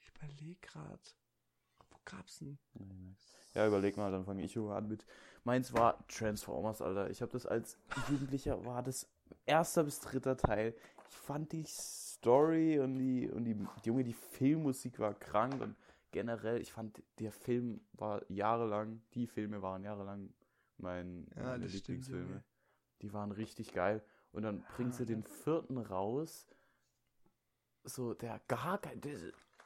ich 0.00 0.10
überlege 0.16 0.56
gerade. 0.60 0.98
Wo 1.90 1.96
gab's 2.04 2.38
denn? 2.40 2.58
Ja, 3.54 3.66
überleg 3.66 3.96
mal, 3.96 4.10
dann 4.10 4.24
fange 4.24 4.42
ich 4.42 4.56
an 4.58 4.88
mit. 4.88 5.04
Meins 5.44 5.72
war 5.72 6.06
Transformers, 6.08 6.82
Alter. 6.82 7.10
Ich 7.10 7.22
habe 7.22 7.32
das 7.32 7.46
als 7.46 7.76
Jugendlicher, 8.08 8.64
war 8.64 8.82
das 8.82 9.08
erster 9.46 9.84
bis 9.84 10.00
dritter 10.00 10.36
Teil. 10.36 10.74
Ich 11.10 11.16
fand 11.16 11.52
die 11.52 11.64
Story 11.66 12.78
und 12.78 12.98
die, 12.98 13.28
und 13.30 13.44
die, 13.44 13.56
Junge, 13.84 14.04
die 14.04 14.12
Filmmusik 14.14 14.98
war 14.98 15.14
krank 15.14 15.60
und 15.60 15.74
generell, 16.12 16.60
ich 16.60 16.72
fand, 16.72 17.02
der 17.18 17.32
Film 17.32 17.80
war 17.94 18.22
jahrelang, 18.30 19.02
die 19.14 19.26
Filme 19.26 19.62
waren 19.62 19.82
jahrelang 19.82 20.32
mein, 20.78 21.26
Ja, 21.36 21.42
meine 21.42 21.68
stimmt, 21.68 21.88
Lieblingsfilme. 21.88 22.44
Die 23.00 23.12
waren 23.12 23.32
richtig 23.32 23.72
geil. 23.72 24.02
Und 24.30 24.44
dann 24.44 24.64
bringt 24.76 24.94
sie 24.94 25.06
den 25.06 25.24
vierten 25.24 25.78
raus. 25.78 26.46
So, 27.84 28.14
der 28.14 28.40
gar 28.48 28.78
kein. 28.78 29.00
Das, 29.00 29.20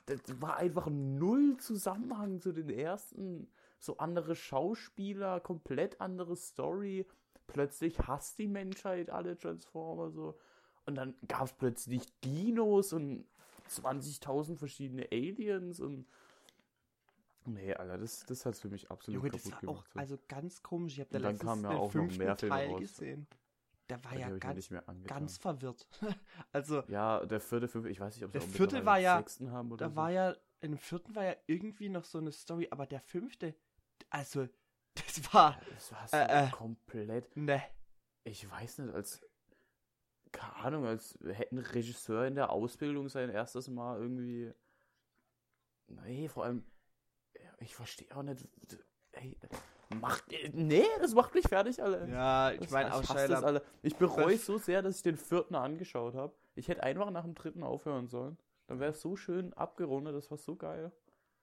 das 0.07 0.41
war 0.41 0.57
einfach 0.57 0.89
null 0.89 1.57
Zusammenhang 1.59 2.41
zu 2.41 2.53
den 2.53 2.71
ersten. 2.71 3.49
So 3.79 3.99
andere 3.99 4.35
Schauspieler, 4.35 5.41
komplett 5.41 6.01
andere 6.01 6.37
Story. 6.37 7.07
Plötzlich 7.47 7.99
hasst 8.01 8.39
die 8.39 8.49
Menschheit 8.49 9.11
alle 9.11 9.37
Transformer 9.37 10.11
so. 10.11 10.39
Und 10.87 10.95
dann 10.95 11.15
gab 11.29 11.45
es 11.45 11.53
plötzlich 11.53 12.03
Dinos 12.21 12.93
und 12.93 13.27
20.000 13.69 14.57
verschiedene 14.57 15.07
Aliens 15.11 15.81
und. 15.81 16.07
Nee, 17.47 17.75
Alter, 17.75 17.99
das, 17.99 18.25
das 18.27 18.45
hat 18.45 18.57
für 18.57 18.69
mich 18.69 18.91
absolut 18.91 19.19
Junge, 19.21 19.31
das 19.31 19.43
kaputt 19.45 19.53
war 19.55 19.61
gemacht. 19.61 19.87
auch 19.87 19.93
so. 19.93 19.99
also 20.01 20.19
ganz 20.29 20.63
komisch. 20.63 20.95
Ich 20.95 21.01
habe 21.01 21.11
da 21.11 21.19
letztens 21.19 21.43
kamen 21.49 21.63
ja 21.63 21.69
den 21.71 21.79
auch 21.79 21.91
fünften 21.93 22.19
mehr 22.19 22.37
Filme 22.37 22.55
Teil 22.55 22.71
raus. 22.71 22.81
gesehen. 22.81 23.27
Der 23.89 24.05
war 24.05 24.17
ja 24.17 24.37
ganz, 24.39 24.57
nicht 24.57 24.71
mehr 24.73 24.89
angetan. 24.89 25.19
ganz 25.19 25.39
verwirrt. 25.39 25.87
also, 26.53 26.83
Ja, 26.89 27.25
der 27.25 27.41
vierte, 27.41 27.69
fünfte, 27.69 27.89
ich 27.91 28.01
weiß 28.01 28.17
nicht, 28.17 28.25
ob 28.25 28.33
sie 28.33 28.39
Der 28.41 28.43
auch 28.49 28.53
vierte 28.53 28.85
war 28.85 28.99
ja- 28.99 29.17
sechsten 29.19 29.53
haben 29.53 29.71
oder 29.71 29.85
da 29.87 29.91
so. 29.91 29.97
war 29.97 30.11
ja, 30.11 30.33
in 30.61 30.73
dem 30.73 30.79
vierten 30.79 31.15
war 31.15 31.25
ja 31.25 31.37
irgendwie 31.47 31.89
noch 31.89 32.05
so 32.05 32.19
eine 32.19 32.33
Story, 32.33 32.67
aber 32.73 32.87
der 32.87 33.01
fünfte, 33.01 33.55
also, 34.11 34.49
das 34.95 35.33
war, 35.33 35.53
Ja, 35.53 35.61
Das 35.75 35.93
war 35.93 36.09
so 36.09 36.17
Äh, 36.17 36.47
äh. 36.47 36.51
komplett, 36.51 37.37
ne, 37.37 37.63
ich 38.25 38.51
weiß 38.51 38.79
nicht, 38.79 38.93
als, 38.93 39.25
keine 40.33 40.57
Ahnung, 40.57 40.85
als 40.85 41.17
hätte 41.25 41.55
ein 41.55 41.59
Regisseur 41.59 42.27
in 42.27 42.35
der 42.35 42.51
Ausbildung 42.51 43.09
sein 43.09 43.31
erstes 43.31 43.69
Mal 43.69 44.01
irgendwie, 44.01 44.53
nee, 45.87 46.29
vor 46.29 46.45
allem, 46.45 46.65
ich 47.59 47.75
verstehe 47.75 48.09
auch 48.17 48.23
nicht, 48.23 48.47
ey, 49.13 49.37
macht, 50.01 50.25
nee, 50.53 50.85
das 51.01 51.15
macht 51.15 51.35
mich 51.35 51.47
fertig, 51.49 51.83
Alter. 51.83 52.07
ja, 52.09 52.51
ich 52.53 52.71
meine, 52.71 52.89
ich 52.91 52.95
auch 52.95 53.09
hasse 53.09 53.29
das, 53.29 53.43
Alter. 53.45 53.63
Ich 53.83 53.97
bereue 53.97 54.37
so 54.39 54.59
sehr, 54.59 54.83
dass 54.83 54.97
ich 54.97 55.03
den 55.03 55.17
vierten 55.17 55.55
angeschaut 55.55 56.15
habe. 56.15 56.35
Ich 56.55 56.69
hätte 56.69 56.83
einfach 56.83 57.11
nach 57.11 57.25
dem 57.25 57.35
dritten 57.35 57.63
aufhören 57.63 58.09
sollen. 58.09 58.37
Dann 58.67 58.81
wäre 58.81 58.91
es 58.93 59.01
so 59.01 59.15
schön 59.17 59.53
abgerundet, 59.55 60.15
das 60.15 60.31
war 60.31 60.39
so 60.39 60.57
geil. 60.57 60.91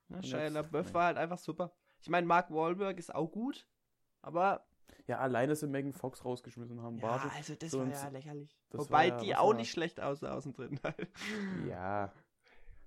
Ja, 0.09 0.21
Shia 0.21 0.47
LaBeouf 0.49 0.93
war 0.93 1.05
halt 1.05 1.17
einfach 1.17 1.37
super. 1.37 1.71
Ich 2.01 2.09
meine, 2.09 2.27
Mark 2.27 2.51
Wahlberg 2.51 2.99
ist 2.99 3.15
auch 3.15 3.27
gut, 3.31 3.65
aber 4.21 4.65
Ja, 5.07 5.19
alleine, 5.19 5.49
dass 5.49 5.61
sie 5.61 5.67
Megan 5.67 5.93
Fox 5.93 6.23
rausgeschmissen 6.25 6.81
haben, 6.81 6.97
ja, 6.97 7.31
also 7.35 7.55
das 7.55 7.71
so 7.71 7.79
war 7.79 7.87
ja 7.87 8.09
lächerlich. 8.09 8.57
Wobei 8.71 9.11
war 9.11 9.17
die 9.19 9.35
auch 9.35 9.47
war- 9.49 9.53
nicht 9.55 9.71
schlecht 9.71 10.01
aussah 10.01 10.33
aus 10.35 10.43
dem 10.43 10.53
dritten 10.53 10.75
Teil. 10.77 11.07
Ja. 11.67 12.11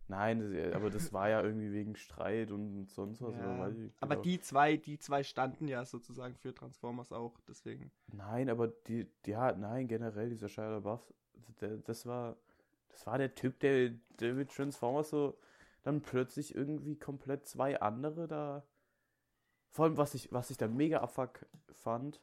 Nein, 0.09 0.53
das, 0.53 0.75
aber 0.75 0.91
das 0.91 1.13
war 1.13 1.29
ja 1.29 1.43
irgendwie 1.43 1.73
wegen 1.73 1.97
Streit 1.97 2.53
und 2.53 2.89
sonst 2.91 3.21
was. 3.23 3.35
Ja, 3.35 3.69
ich, 3.69 3.93
aber 4.01 4.15
genau. 4.15 4.23
die 4.23 4.41
zwei, 4.41 4.77
die 4.77 4.99
zwei 4.99 5.25
standen 5.25 5.67
ja 5.67 5.85
sozusagen 5.85 6.37
für 6.37 6.55
Transformers 6.55 7.13
auch, 7.13 7.41
deswegen. 7.49 7.91
Nein, 8.13 8.49
aber 8.49 8.69
die, 8.69 9.07
ja, 9.27 9.53
nein, 9.53 9.89
generell 9.89 10.31
dieser 10.31 10.49
Shia 10.49 10.69
LaBeouf, 10.69 11.13
der, 11.61 11.79
das 11.79 12.07
war, 12.07 12.37
das 12.91 13.07
war 13.07 13.19
der 13.19 13.35
Typ, 13.35 13.59
der, 13.61 13.91
der 14.21 14.35
mit 14.35 14.51
Transformers 14.51 15.11
so 15.11 15.37
dann 15.83 16.03
plötzlich 16.03 16.55
irgendwie 16.55 16.97
komplett 16.97 17.47
zwei 17.47 17.81
andere 17.81 18.29
da. 18.29 18.65
Vor 19.71 19.85
allem, 19.87 19.97
was 19.97 20.15
ich, 20.15 20.33
was 20.33 20.51
ich 20.51 20.57
dann 20.57 20.77
mega 20.77 21.01
abfuck 21.01 21.47
fand, 21.73 22.21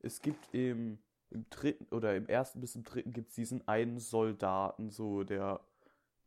es 0.00 0.20
gibt 0.20 0.52
im, 0.52 0.98
im 1.30 1.46
dritten 1.50 1.92
oder 1.94 2.16
im 2.16 2.26
ersten 2.26 2.60
bis 2.60 2.76
im 2.76 2.84
dritten 2.84 3.12
gibt 3.12 3.30
es 3.30 3.34
diesen 3.34 3.66
einen 3.66 3.98
Soldaten, 3.98 4.90
so 4.90 5.24
der, 5.24 5.60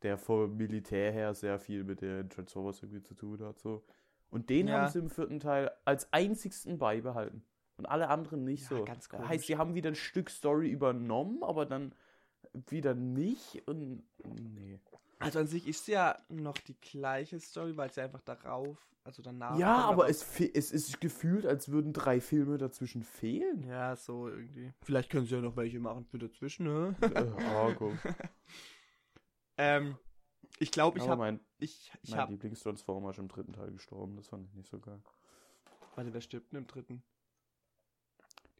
der 0.02 0.18
vom 0.18 0.56
Militär 0.56 1.12
her 1.12 1.34
sehr 1.34 1.58
viel 1.58 1.84
mit 1.84 2.00
den 2.00 2.28
Transformers 2.30 2.82
irgendwie 2.82 3.02
zu 3.02 3.14
tun 3.14 3.42
hat, 3.42 3.58
so. 3.58 3.84
Und 4.30 4.50
den 4.50 4.68
Ja. 4.68 4.82
haben 4.82 4.88
sie 4.92 4.98
im 4.98 5.08
vierten 5.10 5.40
Teil 5.40 5.70
als 5.84 6.12
einzigsten 6.12 6.78
beibehalten. 6.78 7.42
Und 7.78 7.86
alle 7.86 8.08
anderen 8.08 8.44
nicht 8.44 8.62
Ja, 8.70 8.78
so. 8.78 8.84
ganz 8.84 9.08
Das 9.08 9.16
komisch. 9.18 9.28
heißt, 9.30 9.46
sie 9.46 9.56
haben 9.56 9.74
wieder 9.74 9.90
ein 9.90 9.94
Stück 9.94 10.30
Story 10.30 10.68
übernommen, 10.70 11.42
aber 11.42 11.64
dann 11.64 11.94
wieder 12.68 12.94
nicht 12.94 13.62
und 13.66 14.02
nee. 14.24 14.80
Also 15.20 15.38
an 15.40 15.46
sich 15.46 15.66
ist 15.66 15.86
ja 15.88 16.16
noch 16.28 16.58
die 16.58 16.76
gleiche 16.80 17.40
Story, 17.40 17.76
weil 17.76 17.90
sie 17.92 18.00
einfach 18.02 18.20
darauf, 18.20 18.78
also 19.04 19.22
danach. 19.22 19.58
Ja, 19.58 19.76
aber 19.76 20.08
es, 20.08 20.38
es 20.40 20.70
ist 20.72 21.00
gefühlt, 21.00 21.46
als 21.46 21.70
würden 21.70 21.92
drei 21.92 22.20
Filme 22.20 22.58
dazwischen 22.58 23.02
fehlen. 23.02 23.64
Ja, 23.66 23.96
so 23.96 24.28
irgendwie. 24.28 24.72
Vielleicht 24.82 25.10
können 25.10 25.26
sie 25.26 25.34
ja 25.34 25.40
noch 25.40 25.56
welche 25.56 25.80
machen 25.80 26.04
für 26.04 26.18
dazwischen, 26.18 26.66
ne? 26.66 26.94
äh, 27.00 27.24
oh, 27.56 27.72
komm. 27.76 27.98
ähm, 29.58 29.96
ich 30.58 30.70
glaube, 30.72 30.98
ich 30.98 31.06
habe, 31.08 31.18
mein, 31.18 31.40
ich, 31.58 31.92
ich 32.02 32.10
mein 32.10 32.20
habe, 32.20 32.32
Lieblingstransformer 32.32 33.10
ist 33.10 33.18
im 33.18 33.28
dritten 33.28 33.52
Teil 33.52 33.70
gestorben. 33.72 34.16
Das 34.16 34.28
fand 34.28 34.46
ich 34.46 34.54
nicht 34.54 34.70
so 34.70 34.78
geil. 34.80 35.00
warte, 35.94 36.12
wer 36.14 36.20
stirbt 36.20 36.52
denn 36.52 36.60
im 36.60 36.66
dritten? 36.66 37.02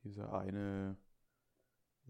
Dieser 0.04 0.32
eine 0.32 0.96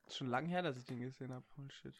schon 0.09 0.27
lange 0.27 0.47
her, 0.49 0.61
dass 0.61 0.77
ich 0.77 0.85
den 0.85 0.99
gesehen 0.99 1.31
habe. 1.31 1.45
Holy 1.57 1.71
shit. 1.71 1.99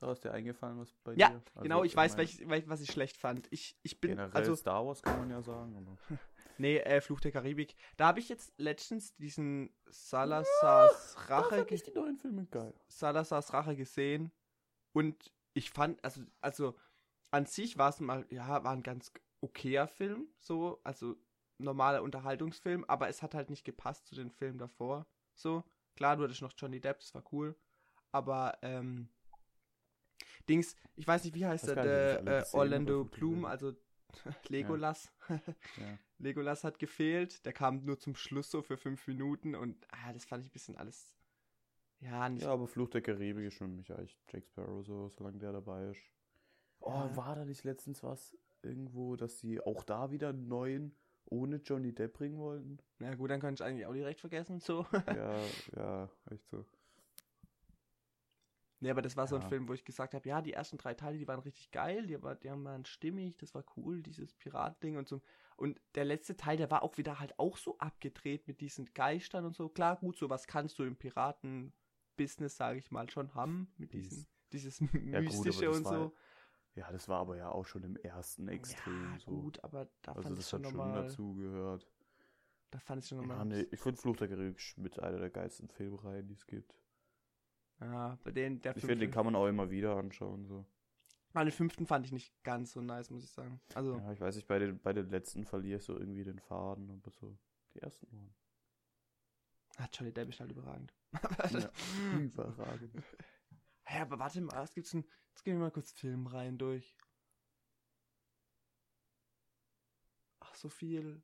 So, 0.00 0.10
ist 0.10 0.24
dir 0.24 0.32
eingefallen, 0.32 0.78
was 0.78 0.94
bei 1.04 1.12
Ja, 1.12 1.28
dir? 1.28 1.42
Also, 1.54 1.60
genau, 1.62 1.84
ich 1.84 1.94
weiß, 1.94 2.16
welch, 2.16 2.48
welch, 2.48 2.66
was 2.66 2.80
ich 2.80 2.90
schlecht 2.90 3.18
fand. 3.18 3.46
Ich, 3.50 3.76
ich 3.82 4.00
bin, 4.00 4.12
Generell 4.12 4.34
also, 4.34 4.56
Star 4.56 4.86
Wars 4.86 5.02
kann 5.02 5.18
man 5.18 5.30
ja 5.30 5.42
sagen. 5.42 5.98
Nee, 6.56 6.76
äh, 6.76 7.00
Fluch 7.00 7.20
der 7.20 7.32
Karibik. 7.32 7.74
Da 7.96 8.08
habe 8.08 8.20
ich 8.20 8.28
jetzt 8.28 8.52
letztens 8.58 9.16
diesen 9.16 9.74
Salazars 9.86 11.16
Rache, 11.30 11.56
fand 11.56 11.68
ge 11.68 11.74
ich 11.74 11.84
die 11.84 11.92
neuen 11.92 12.18
Filme 12.18 12.44
geil. 12.50 12.74
Salazars 12.86 13.54
Rache 13.54 13.76
gesehen 13.76 14.30
und 14.92 15.32
ich 15.54 15.70
fand, 15.70 16.04
also, 16.04 16.20
also 16.42 16.76
an 17.30 17.46
sich 17.46 17.78
war 17.78 17.88
es 17.88 18.00
mal, 18.00 18.26
ja, 18.28 18.62
war 18.62 18.72
ein 18.72 18.82
ganz 18.82 19.10
okayer 19.40 19.88
Film, 19.88 20.28
so, 20.38 20.80
also 20.84 21.16
normaler 21.56 22.02
Unterhaltungsfilm, 22.02 22.84
aber 22.88 23.08
es 23.08 23.22
hat 23.22 23.34
halt 23.34 23.48
nicht 23.48 23.64
gepasst 23.64 24.06
zu 24.06 24.14
den 24.14 24.30
Filmen 24.30 24.58
davor, 24.58 25.06
so. 25.40 25.64
Klar, 25.96 26.16
du 26.16 26.24
hattest 26.24 26.42
noch 26.42 26.52
Johnny 26.56 26.80
Depp, 26.80 27.00
das 27.00 27.14
war 27.14 27.24
cool, 27.32 27.54
aber, 28.12 28.58
ähm, 28.62 29.08
Dings, 30.48 30.74
ich 30.96 31.06
weiß 31.06 31.24
nicht, 31.24 31.34
wie 31.34 31.46
heißt 31.46 31.66
Weiß 31.68 31.74
der, 31.74 32.22
der 32.22 32.40
äh, 32.40 32.44
Orlando 32.52 33.04
Bloom, 33.04 33.44
also 33.44 33.72
Legolas. 34.48 35.12
Ja. 35.28 35.38
Legolas 36.18 36.64
hat 36.64 36.78
gefehlt, 36.78 37.44
der 37.46 37.52
kam 37.52 37.84
nur 37.84 37.98
zum 37.98 38.14
Schluss 38.14 38.50
so 38.50 38.62
für 38.62 38.76
fünf 38.76 39.06
Minuten 39.06 39.54
und 39.54 39.86
ah, 39.90 40.12
das 40.12 40.24
fand 40.24 40.42
ich 40.42 40.50
ein 40.50 40.52
bisschen 40.52 40.76
alles, 40.76 41.16
ja, 42.00 42.28
nicht 42.28 42.42
ja, 42.42 42.52
aber 42.52 42.66
Fluch 42.66 42.88
der 42.90 43.02
Karibik 43.02 43.46
ist 43.46 43.54
schon 43.54 43.76
mich 43.76 43.92
eigentlich 43.92 44.18
Jack 44.30 44.46
Sparrow 44.46 44.84
so, 44.84 45.08
solange 45.10 45.38
der 45.38 45.52
dabei 45.52 45.90
ist. 45.90 46.00
Oh, 46.80 46.90
Ja. 46.90 47.16
war 47.16 47.34
da 47.36 47.44
nicht 47.44 47.64
letztens 47.64 48.02
was 48.02 48.36
irgendwo, 48.62 49.16
dass 49.16 49.38
die 49.38 49.60
auch 49.60 49.82
da 49.84 50.10
wieder 50.10 50.30
einen 50.30 50.48
neuen 50.48 50.94
ohne 51.30 51.56
Johnny 51.56 51.94
Depp 51.94 52.14
bringen 52.14 52.38
wollten? 52.38 52.78
Na 52.98 53.14
gut, 53.14 53.30
dann 53.30 53.40
könnte 53.40 53.62
ich 53.62 53.66
eigentlich 53.68 53.86
auch 53.86 53.92
direkt 53.94 54.20
vergessen, 54.20 54.60
so. 54.60 54.86
ja, 55.06 55.54
ja, 55.76 56.08
echt 56.30 56.48
so. 56.50 56.64
nee, 58.80 58.90
aber 58.90 59.02
das 59.02 59.16
war 59.16 59.26
so 59.26 59.36
ein 59.36 59.42
Ja. 59.42 59.48
Film, 59.48 59.68
wo 59.68 59.72
ich 59.74 59.84
gesagt 59.84 60.14
habe, 60.14 60.28
ja, 60.28 60.40
die 60.42 60.52
ersten 60.52 60.78
drei 60.78 60.94
Teile, 60.94 61.18
die 61.18 61.28
waren 61.28 61.40
richtig 61.40 61.70
geil, 61.70 62.06
die, 62.06 62.22
war, 62.22 62.34
die 62.34 62.48
waren 62.50 62.84
stimmig, 62.84 63.36
das 63.36 63.54
war 63.54 63.64
cool, 63.76 64.02
dieses 64.02 64.34
Piratding 64.34 64.96
und 64.96 65.08
so. 65.08 65.22
Und 65.56 65.78
der 65.94 66.04
letzte 66.06 66.36
Teil, 66.36 66.56
der 66.56 66.70
war 66.70 66.82
auch 66.82 66.96
wieder 66.96 67.20
halt 67.20 67.38
auch 67.38 67.56
so 67.58 67.78
abgedreht 67.78 68.48
mit 68.48 68.60
diesen 68.60 68.86
Geistern 68.94 69.44
und 69.44 69.54
so. 69.54 69.68
Klar, 69.68 69.96
gut, 69.96 70.16
sowas 70.16 70.46
kannst 70.46 70.78
du 70.78 70.84
im 70.84 70.96
Piraten-Business, 70.96 72.56
sage 72.56 72.78
ich 72.78 72.90
mal, 72.90 73.10
schon 73.10 73.34
haben, 73.34 73.72
mit 73.76 73.92
Dies. 73.92 74.02
diesen, 74.10 74.26
dieses 74.52 74.80
gut, 75.28 75.48
aber 75.48 75.62
Mystische 75.62 75.66
das 75.66 75.76
und 75.76 75.86
so. 75.86 76.12
Ja, 76.80 76.90
das 76.92 77.08
war 77.08 77.20
aber 77.20 77.36
ja 77.36 77.50
auch 77.50 77.64
schon 77.66 77.82
im 77.84 77.96
ersten 77.96 78.48
Extrem 78.48 78.92
ja, 79.12 79.18
so. 79.18 79.30
gut, 79.42 79.62
aber 79.62 79.88
da 80.02 80.14
also 80.14 80.22
fand 80.22 80.38
ich 80.38 80.46
das 80.46 80.48
schon 80.48 80.64
hat 80.64 80.66
schon 80.66 80.72
nochmal, 80.78 80.92
dazu 80.92 81.34
gehört. 81.34 81.86
da 82.70 82.78
fand 82.80 83.02
ich 83.02 83.08
schon 83.08 83.18
Ja, 83.18 83.24
nochmal, 83.28 83.44
nee, 83.44 83.66
ich 83.70 83.80
finde 83.80 84.00
Fluch 84.00 84.16
der 84.16 84.28
Karibik 84.28 84.60
mit 84.76 84.98
einer 84.98 85.18
der 85.18 85.30
geilsten 85.30 85.68
Filmreihen, 85.68 86.26
die 86.28 86.34
es 86.34 86.46
gibt. 86.46 86.74
ja, 87.80 88.18
bei 88.24 88.30
denen, 88.30 88.60
der 88.62 88.76
Ich 88.76 88.84
finde, 88.84 89.04
den 89.06 89.10
kann 89.10 89.24
man 89.24 89.36
auch 89.36 89.46
immer 89.46 89.70
wieder 89.70 89.96
anschauen. 89.96 90.46
So. 90.46 90.64
Ah, 91.34 91.42
den 91.44 91.52
fünften 91.52 91.86
fand 91.86 92.04
ich 92.06 92.12
nicht 92.12 92.32
ganz 92.44 92.72
so 92.72 92.80
nice, 92.80 93.10
muss 93.10 93.24
ich 93.24 93.30
sagen. 93.30 93.60
Also, 93.74 93.96
Ja, 93.98 94.12
ich 94.12 94.20
weiß 94.20 94.36
nicht, 94.36 94.48
bei 94.48 94.58
den, 94.58 94.80
bei 94.80 94.92
den 94.92 95.08
letzten 95.10 95.44
verliere 95.44 95.78
ich 95.78 95.84
so 95.84 95.96
irgendwie 95.96 96.24
den 96.24 96.38
Faden, 96.40 96.90
aber 96.90 97.10
so 97.10 97.36
die 97.74 97.80
ersten 97.80 98.10
waren. 98.12 98.34
ah, 99.78 99.88
Johnny 99.92 100.12
Depp 100.12 100.28
ist 100.28 100.40
halt 100.40 100.50
überragend. 100.52 100.92
Ja, 101.48 101.70
überragend. 102.18 102.94
Hä, 103.90 104.02
aber 104.02 104.20
warte 104.20 104.40
mal, 104.40 104.62
es 104.62 104.72
gibt's 104.72 104.94
ein, 104.94 105.04
jetzt 105.30 105.42
gehen 105.42 105.54
wir 105.54 105.62
mal 105.62 105.72
kurz 105.72 105.90
Filmreihen 105.90 106.58
durch. 106.58 106.96
Ach, 110.38 110.54
so 110.54 110.68
viel. 110.68 111.20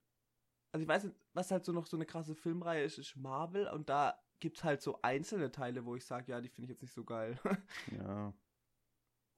Also 0.72 0.83
ich 0.83 0.88
weiß 0.88 1.05
nicht, 1.05 1.16
was 1.33 1.52
halt 1.52 1.64
so 1.64 1.70
noch 1.70 1.87
so 1.87 1.96
eine 1.96 2.07
krasse 2.07 2.35
Filmreihe 2.35 2.83
ist, 2.83 2.98
ist 2.98 3.14
Marvel 3.16 3.68
und 3.68 3.88
da 3.88 4.20
gibt's 4.40 4.64
halt 4.64 4.83
so 4.83 5.00
einzelne 5.02 5.52
Teile, 5.52 5.85
wo 5.85 5.94
ich 5.94 6.05
sage, 6.05 6.33
ja, 6.33 6.40
die 6.40 6.48
finde 6.48 6.64
ich 6.64 6.70
jetzt 6.70 6.83
nicht 6.83 6.92
so 6.92 7.05
geil. 7.05 7.38
Ja. 7.98 8.35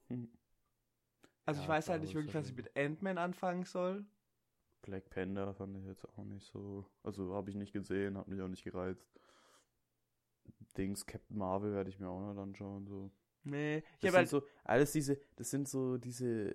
Hm. 0.08 0.32
Also 1.44 1.60
Ja, 1.60 1.64
ich 1.64 1.68
weiß 1.68 1.88
halt 1.88 2.02
nicht 2.02 2.14
wirklich, 2.14 2.34
was 2.34 2.48
ich 2.48 2.56
mit 2.56 2.76
Ant-Man 2.76 3.16
anfangen 3.16 3.64
soll. 3.64 4.04
Black 4.82 5.08
Panther 5.10 5.54
fand 5.54 5.76
ich 5.76 5.84
jetzt 5.84 6.06
auch 6.06 6.24
nicht 6.24 6.46
so. 6.46 6.86
Also 7.02 7.34
habe 7.34 7.50
ich 7.50 7.56
nicht 7.56 7.72
gesehen, 7.72 8.16
hat 8.18 8.28
mich 8.28 8.40
auch 8.40 8.48
nicht 8.48 8.64
gereizt. 8.64 9.10
Dings, 10.76 11.06
Captain 11.06 11.36
Marvel 11.36 11.72
werde 11.72 11.90
ich 11.90 11.98
mir 11.98 12.08
auch 12.08 12.20
noch 12.20 12.42
anschauen. 12.42 12.86
So. 12.86 13.10
Nee, 13.50 13.78
ich 13.78 13.84
Das 14.00 14.10
sind 14.10 14.14
halt, 14.14 14.28
so, 14.28 14.42
alles 14.64 14.92
diese, 14.92 15.18
das 15.36 15.50
sind 15.50 15.68
so 15.68 15.98
diese 15.98 16.54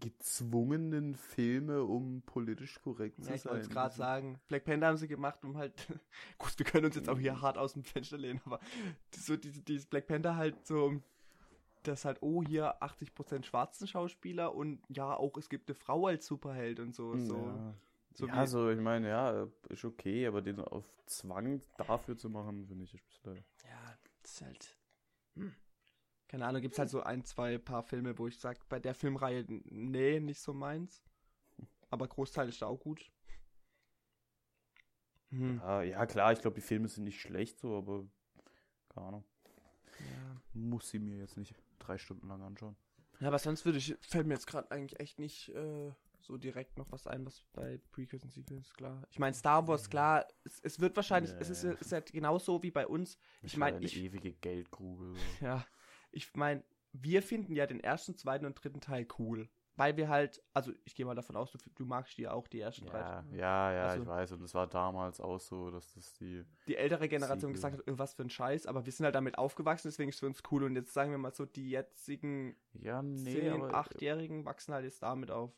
gezwungenen 0.00 1.16
Filme, 1.16 1.82
um 1.82 2.22
politisch 2.22 2.80
korrekt 2.80 3.22
zu 3.22 3.30
ja, 3.30 3.34
ich 3.34 3.42
sein. 3.42 3.52
wollte 3.52 3.64
es 3.64 3.70
gerade 3.70 3.94
sagen, 3.94 4.40
Black 4.46 4.64
Panther 4.64 4.86
haben 4.86 4.96
sie 4.96 5.08
gemacht, 5.08 5.44
um 5.44 5.56
halt, 5.56 5.74
gut, 6.38 6.56
wir 6.58 6.66
können 6.66 6.86
uns 6.86 6.94
jetzt 6.96 7.08
auch 7.08 7.18
hier 7.18 7.40
hart 7.40 7.58
aus 7.58 7.72
dem 7.72 7.82
Fenster 7.82 8.16
lehnen, 8.16 8.40
aber 8.44 8.60
so 9.14 9.36
diese, 9.36 9.60
dieses 9.62 9.86
Black 9.86 10.06
Panther 10.06 10.36
halt 10.36 10.64
so, 10.66 11.02
das 11.82 12.04
halt, 12.04 12.18
oh, 12.22 12.42
hier 12.44 12.80
80% 12.82 13.44
schwarzen 13.44 13.86
Schauspieler 13.88 14.54
und 14.54 14.80
ja, 14.88 15.16
auch 15.16 15.36
es 15.36 15.48
gibt 15.48 15.68
eine 15.68 15.74
Frau 15.74 16.06
als 16.06 16.26
Superheld 16.26 16.78
und 16.80 16.94
so. 16.94 17.16
so. 17.18 17.34
Ja, 17.34 17.74
so 18.14 18.26
ja 18.26 18.42
wie- 18.42 18.46
so, 18.46 18.70
ich 18.70 18.80
meine, 18.80 19.08
ja, 19.08 19.48
ist 19.68 19.84
okay, 19.84 20.26
aber 20.26 20.42
den 20.42 20.60
auf 20.60 20.84
Zwang 21.06 21.60
dafür 21.76 22.16
zu 22.16 22.28
machen, 22.30 22.66
finde 22.66 22.84
ich 22.84 22.94
ein 22.94 23.00
bisschen. 23.08 23.44
Ja, 23.64 23.98
das 24.22 24.32
ist 24.32 24.42
halt. 24.42 24.76
Hm. 25.36 25.54
Keine 26.28 26.46
Ahnung, 26.46 26.60
gibt 26.60 26.74
es 26.74 26.78
halt 26.78 26.90
so 26.90 27.02
ein, 27.02 27.24
zwei 27.24 27.56
paar 27.58 27.82
Filme, 27.82 28.18
wo 28.18 28.26
ich 28.28 28.38
sage, 28.38 28.60
bei 28.68 28.78
der 28.78 28.94
Filmreihe, 28.94 29.44
nee, 29.48 30.20
nicht 30.20 30.40
so 30.40 30.52
meins. 30.52 31.02
Aber 31.90 32.06
Großteil 32.06 32.48
ist 32.48 32.60
da 32.60 32.66
auch 32.66 32.78
gut. 32.78 33.10
Hm. 35.30 35.58
Ja, 35.58 35.82
ja, 35.82 36.06
klar, 36.06 36.32
ich 36.32 36.40
glaube, 36.40 36.54
die 36.54 36.66
Filme 36.66 36.88
sind 36.88 37.04
nicht 37.04 37.20
schlecht 37.20 37.58
so, 37.58 37.76
aber 37.76 38.06
keine 38.88 39.06
Ahnung. 39.06 39.24
Ja. 39.98 40.40
Muss 40.54 40.88
sie 40.90 40.98
mir 40.98 41.16
jetzt 41.18 41.36
nicht 41.36 41.54
drei 41.78 41.98
Stunden 41.98 42.28
lang 42.28 42.42
anschauen. 42.42 42.76
ja, 43.20 43.28
aber 43.28 43.38
sonst 43.38 43.64
würde 43.64 43.78
ich, 43.78 43.96
fällt 44.00 44.26
mir 44.26 44.34
jetzt 44.34 44.46
gerade 44.46 44.70
eigentlich 44.70 45.00
echt 45.00 45.18
nicht 45.18 45.48
äh, 45.50 45.92
so 46.20 46.36
direkt 46.38 46.78
noch 46.78 46.90
was 46.92 47.06
ein, 47.06 47.26
was 47.26 47.42
bei 47.52 47.78
Prequels 47.90 48.22
und 48.24 48.32
Sequels, 48.32 48.72
klar. 48.74 49.02
Ich 49.10 49.18
meine, 49.18 49.34
Star 49.34 49.66
Wars, 49.66 49.88
klar, 49.90 50.26
es, 50.44 50.60
es 50.60 50.80
wird 50.80 50.96
wahrscheinlich, 50.96 51.32
es 51.38 51.50
ist, 51.50 51.62
Ja. 51.64 51.72
ist 51.72 51.92
ja 51.92 52.00
genauso 52.00 52.62
wie 52.62 52.70
bei 52.70 52.86
uns. 52.86 53.18
Ich 53.42 53.56
meine, 53.56 53.74
halt 53.74 53.82
eine 53.82 53.86
ich, 53.86 53.96
ewige 53.96 54.32
Geldgrube. 54.32 55.14
Ja, 55.40 55.66
ich 56.10 56.34
meine, 56.34 56.62
wir 56.92 57.22
finden 57.22 57.54
ja 57.54 57.66
den 57.66 57.80
ersten, 57.80 58.16
zweiten 58.16 58.46
und 58.46 58.54
dritten 58.62 58.80
Teil 58.80 59.06
cool. 59.18 59.48
Weil 59.76 59.96
wir 59.96 60.08
halt, 60.08 60.42
also 60.54 60.72
ich 60.84 60.96
gehe 60.96 61.06
mal 61.06 61.14
davon 61.14 61.36
aus, 61.36 61.52
du, 61.52 61.58
du 61.76 61.84
magst 61.84 62.18
die 62.18 62.22
ja 62.22 62.32
auch, 62.32 62.48
die 62.48 62.58
ersten 62.60 62.86
drei. 62.86 62.98
Ja, 62.98 63.24
ja, 63.30 63.72
ja, 63.72 63.82
Also- 63.86 64.02
ich 64.02 64.08
weiß. 64.08 64.32
Und 64.32 64.42
es 64.42 64.52
war 64.52 64.66
damals 64.66 65.20
auch 65.20 65.38
so, 65.38 65.70
dass 65.70 65.94
das 65.94 66.14
die. 66.14 66.44
Die 66.66 66.76
ältere 66.76 67.08
Generation 67.08 67.54
Sequel. 67.54 67.54
gesagt 67.54 67.78
hat, 67.78 67.86
"Äh, 67.86 67.96
was 67.96 68.14
für 68.14 68.22
ein 68.22 68.30
Scheiß, 68.30 68.66
aber 68.66 68.84
wir 68.86 68.92
sind 68.92 69.04
halt 69.04 69.14
damit 69.14 69.38
aufgewachsen, 69.38 69.86
deswegen 69.86 70.08
ist 70.08 70.16
es 70.16 70.20
für 70.20 70.26
uns 70.26 70.42
cool. 70.50 70.64
Und 70.64 70.74
jetzt 70.74 70.92
sagen 70.92 71.12
wir 71.12 71.18
mal 71.18 71.32
so, 71.32 71.46
die 71.46 71.70
jetzigen 71.70 72.56
Ja, 72.72 73.02
nee, 73.02 73.34
10-, 73.50 73.52
aber. 73.52 73.72
8-Jährigen 73.72 74.44
wachsen 74.44 74.74
halt 74.74 74.84
jetzt 74.84 75.00
damit 75.00 75.30
auf. 75.30 75.52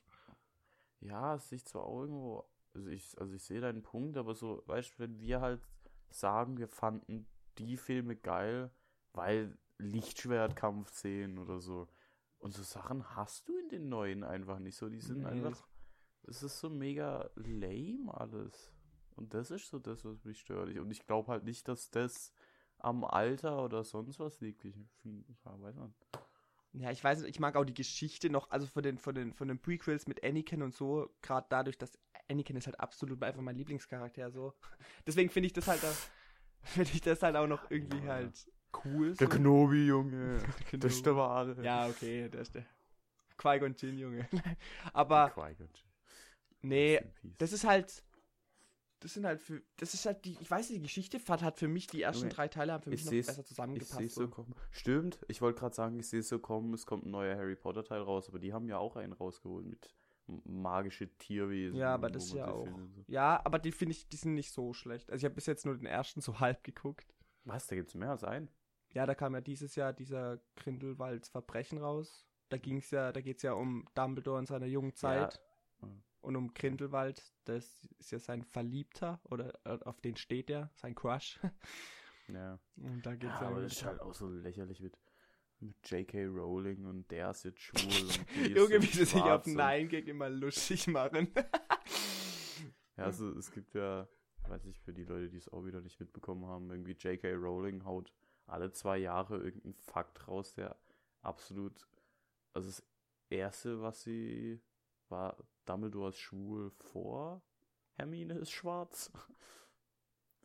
Ja, 1.00 1.36
es 1.36 1.48
sich 1.48 1.64
zwar 1.64 1.84
auch 1.84 2.00
irgendwo. 2.02 2.44
Also 2.74 2.88
ich, 2.90 3.18
also 3.18 3.32
ich 3.32 3.42
sehe 3.42 3.62
deinen 3.62 3.82
Punkt, 3.82 4.18
aber 4.18 4.34
so, 4.34 4.62
weißt 4.66 4.94
du, 4.98 4.98
wenn 4.98 5.18
wir 5.18 5.40
halt 5.40 5.62
sagen, 6.10 6.58
wir 6.58 6.68
fanden 6.68 7.26
die 7.56 7.78
Filme 7.78 8.16
geil, 8.16 8.70
weil 9.14 9.56
Lichtschwertkampfszenen 9.80 11.38
oder 11.38 11.60
so. 11.60 11.88
Und 12.38 12.54
so 12.54 12.62
Sachen 12.62 13.16
hast 13.16 13.48
du 13.48 13.56
in 13.58 13.68
den 13.68 13.88
neuen 13.88 14.24
einfach 14.24 14.58
nicht 14.58 14.76
so. 14.76 14.88
Die 14.88 15.00
sind 15.00 15.18
Nee, 15.20 15.26
einfach. 15.26 15.66
Es 16.24 16.42
ist 16.42 16.58
so 16.60 16.70
mega 16.70 17.30
lame 17.34 18.12
alles. 18.14 18.72
Und 19.16 19.34
das 19.34 19.50
ist 19.50 19.68
so 19.68 19.78
das, 19.78 20.04
was 20.04 20.24
mich 20.24 20.40
stört. 20.40 20.76
Und 20.78 20.90
ich 20.90 21.06
glaube 21.06 21.28
halt 21.32 21.44
nicht, 21.44 21.68
dass 21.68 21.90
das 21.90 22.32
am 22.78 23.04
Alter 23.04 23.62
oder 23.64 23.84
sonst 23.84 24.18
was 24.18 24.40
liegt. 24.40 24.64
Ich 24.64 24.74
finde, 25.02 25.24
ja, 25.44 25.60
weiß 25.60 25.76
man. 25.76 25.94
Ja, 26.72 26.90
ich 26.92 27.02
weiß 27.02 27.20
nicht, 27.20 27.30
ich 27.30 27.40
mag 27.40 27.56
auch 27.56 27.64
die 27.64 27.74
Geschichte 27.74 28.30
noch, 28.30 28.50
also 28.50 28.66
von 28.66 28.82
den, 28.82 28.96
von 28.96 29.14
den, 29.14 29.34
von 29.34 29.48
den 29.48 29.58
Prequels 29.60 30.06
mit 30.06 30.22
Anakin 30.24 30.62
und 30.62 30.72
so, 30.72 31.10
gerade 31.20 31.46
dadurch, 31.50 31.76
dass 31.76 31.98
Anakin 32.28 32.56
ist 32.56 32.66
halt 32.66 32.78
absolut 32.78 33.20
einfach 33.24 33.42
mein 33.42 33.56
Lieblingscharakter, 33.56 34.30
so. 34.30 34.54
Deswegen 35.06 35.30
finde 35.30 35.48
ich 35.48 35.52
das 35.52 35.66
halt, 35.66 35.84
auch- 35.84 36.10
finde 36.62 36.90
ich 36.92 37.00
das 37.00 37.22
halt 37.24 37.34
auch 37.36 37.48
noch 37.48 37.70
irgendwie 37.70 37.98
Ja. 37.98 38.12
halt 38.14 38.48
cool. 38.85 39.14
Der 39.14 39.28
so. 39.30 39.37
Knobi, 39.37 39.87
Junge. 39.87 40.38
Genau. 40.70 40.83
Das 40.85 40.92
ist 40.96 41.06
der 41.06 41.16
wahre. 41.16 41.62
Ja, 41.64 41.87
okay, 41.88 42.28
der 42.28 42.40
ist 42.42 42.54
der. 42.54 42.64
Qui-Gon 43.38 43.74
Jinn, 43.78 43.98
Junge. 43.98 44.28
Aber, 44.92 45.33
nee, 46.62 47.00
das 47.38 47.52
ist 47.52 47.64
halt, 47.64 48.02
das 49.00 49.14
sind 49.14 49.24
halt 49.24 49.40
für, 49.40 49.62
das 49.78 49.94
ist 49.94 50.04
halt 50.04 50.24
die, 50.26 50.37
ich 50.40 50.50
weiß 50.50 50.68
nicht, 50.68 50.78
die 50.80 50.83
Geschichte 50.83 51.18
hat, 51.26 51.42
hat 51.42 51.59
für 51.59 51.68
mich, 51.68 51.87
die 51.87 52.02
ersten 52.02 52.24
Junge, 52.24 52.35
drei 52.35 52.48
Teile 52.48 52.72
haben 52.74 52.83
für 52.83 52.90
mich 52.90 53.00
ich 53.00 53.06
noch 53.06 53.11
seh's- 53.12 53.26
besser 53.28 53.40
Ich 53.40 53.46
zusammengepasst. 53.46 53.96
sehe 53.96 54.09
so 54.11 54.28
kommen. 54.28 54.54
Stimmt, 54.70 55.20
ich 55.28 55.40
wollte 55.40 55.59
gerade 55.61 55.74
sagen, 55.74 55.98
ich 55.98 56.09
sehe 56.09 56.20
es 56.20 56.28
so 56.28 56.38
kommen, 56.38 56.74
es 56.74 56.85
kommt 56.85 57.06
ein 57.06 57.11
neuer 57.11 57.35
Harry 57.37 57.56
Potter 57.56 57.83
Teil 57.83 58.02
raus, 58.02 58.28
aber 58.28 58.38
die 58.38 58.52
haben 58.52 58.68
ja 58.68 58.76
auch 58.76 58.96
einen 58.96 59.14
rausgeholt 59.14 59.64
mit 59.66 59.94
magische 60.44 61.09
Tierwesen. 61.16 61.76
Ja, 61.78 61.94
aber 61.94 62.11
das 62.11 62.28
man 62.28 62.37
ja 62.38 62.48
auch. 62.50 62.66
so. 62.66 63.04
Ja, 63.09 63.40
aber 63.44 63.59
die 63.59 63.72
finde 63.72 63.92
ich, 63.92 64.06
die 64.09 64.16
sind 64.16 64.35
nicht 64.35 64.52
so 64.52 64.74
schlecht. 64.74 65.11
Also 65.11 65.20
ich 65.22 65.24
habe 65.24 65.35
bis 65.35 65.46
jetzt 65.46 65.64
nur 65.64 65.76
den 65.76 65.87
ersten 65.87 66.20
so 66.20 66.38
halb 66.40 66.62
geguckt. 66.62 67.14
Was, 67.44 67.66
da 67.66 67.74
gibt's 67.74 67.94
mehr 67.94 68.11
als 68.11 68.22
einen? 68.22 68.48
Ja, 68.92 69.07
da 69.07 69.14
kam 69.14 69.35
ja 69.35 69.40
dieses 69.40 69.76
Jahr 69.76 69.92
dieser 69.92 70.40
Grindelwalds 70.57 71.29
Verbrechen 71.29 71.79
raus. 71.79 72.26
Da 72.48 72.59
ging's 72.59 72.90
ja, 72.90 73.12
da 73.12 73.20
geht's 73.20 73.42
ja 73.42 73.53
um 73.53 73.87
Dumbledore 73.94 74.40
in 74.40 74.46
seiner 74.46 74.66
jungen 74.66 74.94
Zeit. 74.94 75.40
Ja. 75.81 75.88
und 76.20 76.37
um 76.37 76.53
Grindelwald, 76.53 77.22
das 77.44 77.88
ist 77.98 78.11
ja 78.11 78.18
sein 78.18 78.42
Verliebter 78.44 79.20
oder 79.24 79.55
äh, 79.64 79.79
auf 79.85 80.00
den 80.00 80.16
steht 80.16 80.50
er, 80.50 80.70
sein 80.74 80.94
Crush. 80.94 81.40
Ja. 82.33 82.61
Und 82.76 83.05
da 83.05 83.11
ja 83.11 83.16
geht's 83.16 83.40
aber 83.40 83.57
ja 83.57 83.62
das 83.62 83.72
ist 83.72 83.85
halt 83.85 84.00
auch 84.00 84.14
so 84.14 84.29
lächerlich 84.29 84.81
mit, 84.81 84.96
mit 85.59 85.74
J.K. 85.85 86.26
Rowling 86.26 86.87
und 86.87 87.11
der 87.11 87.31
ist 87.31 87.44
jetzt 87.44 87.61
schwul 87.61 87.83
und 87.83 88.26
die 88.37 88.53
ist 88.53 88.57
Junge, 88.57 88.83
wie 88.83 88.87
sie 88.87 89.05
sich 89.05 89.20
auf 89.20 89.46
Nein 89.46 89.88
Gag 89.88 90.07
immer 90.07 90.29
lustig 90.29 90.87
machen. 90.87 91.29
Ja, 92.96 93.07
also 93.07 93.31
es 93.31 93.50
gibt 93.50 93.74
ja, 93.74 94.07
weiß 94.46 94.66
ich, 94.66 94.79
für 94.81 94.92
die 94.92 95.05
Leute, 95.05 95.31
die 95.31 95.38
es 95.38 95.48
auch 95.48 95.64
wieder 95.64 95.81
nicht 95.81 95.98
mitbekommen 95.98 96.44
haben, 96.44 96.70
irgendwie 96.70 96.92
J.K. 96.92 97.33
Rowling 97.33 97.83
haut 97.85 98.12
alle 98.50 98.72
zwei 98.72 98.98
Jahre 98.98 99.36
irgendeinen 99.38 99.74
Fakt 99.74 100.26
raus, 100.28 100.54
der 100.54 100.76
absolut, 101.22 101.86
also 102.52 102.68
das 102.68 102.82
erste, 103.28 103.80
was 103.82 104.02
sie 104.02 104.60
war, 105.08 105.36
Dumbledore 105.66 106.10
ist 106.10 106.18
schwul 106.18 106.70
vor 106.70 107.42
Hermine 107.94 108.34
ist 108.34 108.50
schwarz. 108.50 109.10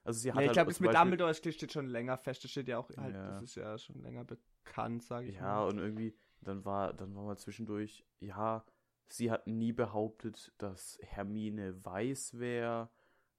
Also 0.04 0.20
sie 0.20 0.32
hat 0.32 0.36
Ja, 0.36 0.42
ich 0.44 0.48
halt 0.50 0.54
glaube, 0.58 0.70
das 0.72 0.80
mit 0.80 0.90
Beispiel- 0.92 1.02
Dumbledore 1.02 1.34
steht 1.34 1.72
schon 1.72 1.88
länger 1.88 2.16
fest. 2.20 2.44
Das 2.44 2.52
steht 2.52 2.68
ja 2.68 2.78
auch 2.78 2.92
halt, 2.96 3.16
Ja. 3.16 3.28
das 3.32 3.42
ist 3.42 3.56
ja 3.56 3.76
schon 3.80 4.00
länger 4.04 4.24
bekannt, 4.24 5.02
sage 5.02 5.30
ich 5.30 5.36
Ja, 5.38 5.42
mal. 5.62 5.68
und 5.68 5.80
irgendwie, 5.80 6.16
dann 6.42 6.64
war, 6.64 6.94
dann 6.94 7.16
war 7.16 7.24
mal 7.24 7.38
zwischendurch, 7.40 8.06
ja, 8.20 8.64
sie 9.08 9.32
hat 9.32 9.48
nie 9.48 9.72
behauptet, 9.74 10.54
dass 10.60 11.00
Hermine 11.02 11.84
weiß 11.84 12.38
wäre 12.38 12.92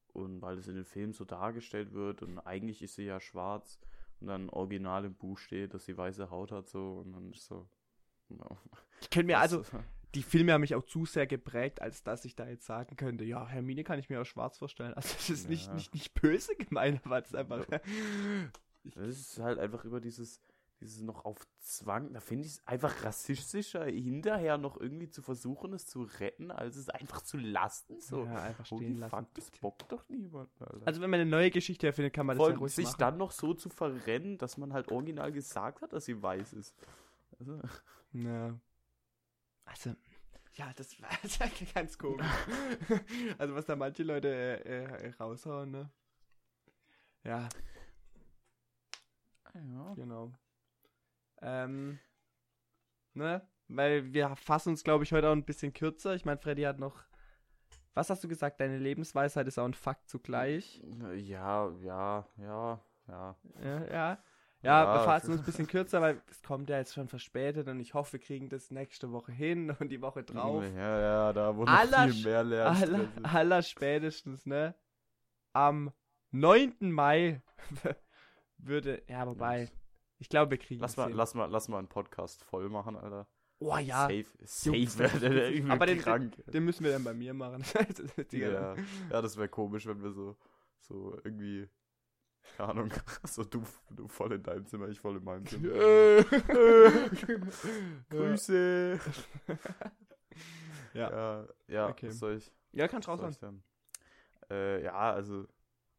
und 0.09 0.43
weil 0.43 0.59
es 0.59 0.67
in 0.67 0.75
den 0.75 0.85
Filmen 0.85 1.13
so 1.13 1.25
dargestellt 1.25 1.93
wird 1.93 2.23
und 2.23 2.41
eigentlich 2.41 2.83
ist 2.83 2.97
sie 2.97 3.05
ja 3.05 3.21
schwarz 3.21 3.79
und 4.21 4.29
dann 4.29 4.49
original 4.51 5.05
im 5.05 5.15
Buch 5.15 5.39
steht, 5.39 5.75
dass 5.75 5.85
sie 5.85 5.97
weiße 5.97 6.31
Haut 6.31 6.53
hat 6.53 6.69
so 6.69 6.99
und 7.05 7.13
dann 7.13 7.31
ist 7.31 7.47
so. 7.47 7.69
no. 8.29 8.59
Ich 9.01 9.11
könnte 9.11 9.27
mir 9.27 9.39
also, 9.39 9.63
die 10.15 10.23
Filme 10.23 10.53
haben 10.53 10.63
mich 10.63 10.75
auch 10.75 10.85
zu 10.85 11.05
sehr 11.05 11.27
geprägt, 11.27 11.83
als 11.83 12.03
dass 12.03 12.25
ich 12.25 12.35
da 12.35 12.49
jetzt 12.49 12.65
sagen 12.67 12.97
könnte, 12.97 13.25
ja, 13.25 13.47
Hermine 13.47 13.85
kann 13.85 13.99
ich 13.99 14.09
mir 14.09 14.21
auch 14.21 14.25
schwarz 14.27 14.57
vorstellen. 14.59 14.95
Also 14.95 15.15
das 15.15 15.29
ist 15.31 15.49
nicht, 15.49 15.67
Ja. 15.69 15.75
nicht, 15.75 15.93
nicht 15.95 16.15
böse 16.15 16.55
gemeint, 16.57 17.05
aber 17.05 17.19
es 17.21 17.27
ist 17.29 17.37
einfach. 17.37 17.67
Das 18.95 19.09
ist 19.09 19.41
halt 19.41 19.59
einfach 19.59 19.85
über 19.85 20.01
dieses, 20.01 20.41
dieses 20.81 21.01
noch 21.03 21.25
auf 21.25 21.47
Zwang, 21.61 22.13
da 22.13 22.21
finde 22.21 22.47
ich 22.47 22.53
es 22.55 22.67
einfach 22.67 23.03
rassistischer, 23.05 23.85
hinterher 23.87 24.59
noch 24.59 24.79
irgendwie 24.79 25.09
zu 25.09 25.23
versuchen, 25.23 25.73
es 25.73 25.87
zu 25.87 26.03
retten, 26.03 26.51
als 26.51 26.77
es 26.77 26.89
einfach 26.91 27.23
zu 27.23 27.39
lassen. 27.39 27.99
So, 28.01 28.25
Ja, 28.25 28.43
einfach 28.43 28.71
Holy 28.71 28.85
stehen 28.87 28.99
lassen. 28.99 29.11
fuck, 29.11 29.35
das 29.35 29.51
bockt 29.53 29.91
doch 29.93 30.09
niemand, 30.09 30.51
Alter. 30.61 30.87
Also 30.87 31.01
wenn 31.01 31.11
man 31.11 31.21
eine 31.21 31.31
neue 31.31 31.51
Geschichte 31.51 31.87
erfindet, 31.87 32.13
kann 32.13 32.27
man 32.27 32.37
das 32.37 32.43
Vor 32.43 32.49
ja 32.49 32.53
allem 32.55 32.61
ruhig 32.61 32.75
sich 32.75 32.85
machen. 32.87 32.99
dann 32.99 33.17
noch 33.19 33.31
so 33.33 33.55
zu 33.55 33.69
verrennen, 33.71 34.39
dass 34.39 34.57
man 34.59 34.73
halt 34.73 34.91
original 34.93 35.33
gesagt 35.33 35.81
hat, 35.83 35.93
dass 35.93 36.05
sie 36.05 36.23
weiß 36.23 36.53
ist. 36.53 36.75
Also, 37.39 37.61
Ja. 38.13 38.59
Also, 39.65 39.95
ja, 40.55 40.73
das 40.77 41.01
war 41.03 41.09
das 41.23 41.41
war 41.41 41.49
ganz 41.75 41.99
komisch. 41.99 42.27
also, 43.39 43.55
was 43.55 43.65
da 43.67 43.77
manche 43.77 44.03
Leute 44.03 44.29
äh, 44.29 44.85
äh, 44.85 45.11
raushauen, 45.19 45.71
ne? 45.71 45.91
Ja, 47.25 47.49
ja. 49.55 49.95
genau. 49.95 50.33
Ähm, 51.43 51.99
ne? 53.15 53.47
Weil 53.69 54.13
wir 54.13 54.35
fassen 54.37 54.71
uns, 54.71 54.85
glaube 54.85 55.05
ich, 55.05 55.13
heute 55.13 55.29
auch 55.29 55.33
ein 55.33 55.45
bisschen 55.45 55.73
kürzer. 55.73 56.15
Ich 56.15 56.25
meine, 56.25 56.39
Freddy 56.39 56.63
hat 56.63 56.79
noch. 56.79 57.05
Was 57.95 58.11
hast 58.11 58.23
du 58.23 58.29
gesagt? 58.29 58.61
Deine 58.61 58.79
Lebensweisheit 58.79 59.47
ist 59.49 59.59
auch 59.59 59.65
ein 59.65 59.75
Fakt 59.75 60.09
zugleich. 60.09 60.83
Ja, 61.17 61.71
ja, 61.71 62.27
ja, 62.37 62.81
ja. 63.09 63.37
Ja, 63.63 63.85
ja. 63.91 64.19
Ja, 64.63 64.83
Ja. 64.85 64.95
wir 64.95 65.05
fassen 65.05 65.33
uns 65.33 65.41
ein 65.41 65.45
bisschen 65.47 65.67
kürzer, 65.67 66.01
weil 66.01 66.21
es 66.31 66.43
kommt 66.43 66.69
ja 66.69 66.79
jetzt 66.79 66.95
schon 66.95 67.09
verspätet 67.09 67.69
und 67.69 67.79
ich 67.81 67.95
hoffe, 67.95 68.15
wir 68.15 68.21
kriegen 68.21 68.49
das 68.49 68.71
nächste 68.71 69.13
Woche 69.13 69.33
hin 69.33 69.71
und 69.81 69.89
die 69.91 70.01
Woche 70.03 70.25
drauf. 70.25 70.65
Ja, 70.75 71.01
ja, 71.01 71.33
da 71.33 71.57
wurde 71.57 71.71
Aller 71.73 72.09
viel 72.09 72.25
mehr 72.25 72.39
aller, 72.41 72.45
lernen. 72.87 73.25
aller 73.25 73.63
spätestens, 73.63 74.45
ne? 74.47 74.75
Am 75.53 75.93
9. 76.33 76.75
Mai 76.81 77.43
würde, 78.59 79.03
ja, 79.09 79.27
wobei, 79.27 79.71
ich 80.19 80.29
glaube, 80.29 80.51
wir 80.53 80.59
kriegen 80.59 80.81
Lass 80.81 80.97
mal, 80.97 81.09
hin. 81.09 81.17
lass 81.17 81.35
mal, 81.35 81.47
lass 81.47 81.69
mal 81.69 81.79
einen 81.79 81.89
Podcast 81.89 82.43
voll 82.45 82.69
machen, 82.69 82.97
Alter. 82.97 83.27
Oh 83.59 83.77
ja, 83.79 84.03
Safe, 84.03 84.27
safe 84.45 85.19
der 85.21 85.51
übel 85.55 85.71
aber 85.71 85.87
den, 85.87 85.99
krank. 85.99 86.37
den, 86.37 86.53
den 86.53 86.65
müssen 86.65 86.85
wir 86.85 86.93
dann 86.93 87.05
bei 87.05 87.15
mir 87.15 87.33
machen. 87.35 87.65
Ja, 88.33 88.75
ja, 89.11 89.23
das 89.23 89.37
wäre 89.37 89.49
komisch, 89.49 89.87
wenn 89.87 90.03
wir 90.03 90.11
so, 90.13 90.37
so 90.81 91.15
irgendwie, 91.25 91.67
keine 92.57 92.69
Ahnung, 92.71 92.91
so 93.25 93.45
du, 93.45 93.63
du 93.91 94.09
voll 94.09 94.33
in 94.33 94.43
deinem 94.43 94.67
Zimmer, 94.67 94.89
ich 94.89 95.01
voll 95.01 95.17
in 95.17 95.25
meinem 95.25 95.47
Zimmer. 95.47 95.73
Grüße. 98.11 99.01
Ja. 100.93 101.11
Ja, 101.11 101.47
ja, 101.69 101.89
Okay. 101.89 102.09
was 102.09 102.19
soll 102.19 102.37
ich? 102.37 102.53
ja, 102.73 102.89
kannst 102.89 103.09
raushauen. 103.09 103.63
Äh, 104.51 104.83
ja, 104.85 105.13
also, 105.13 105.47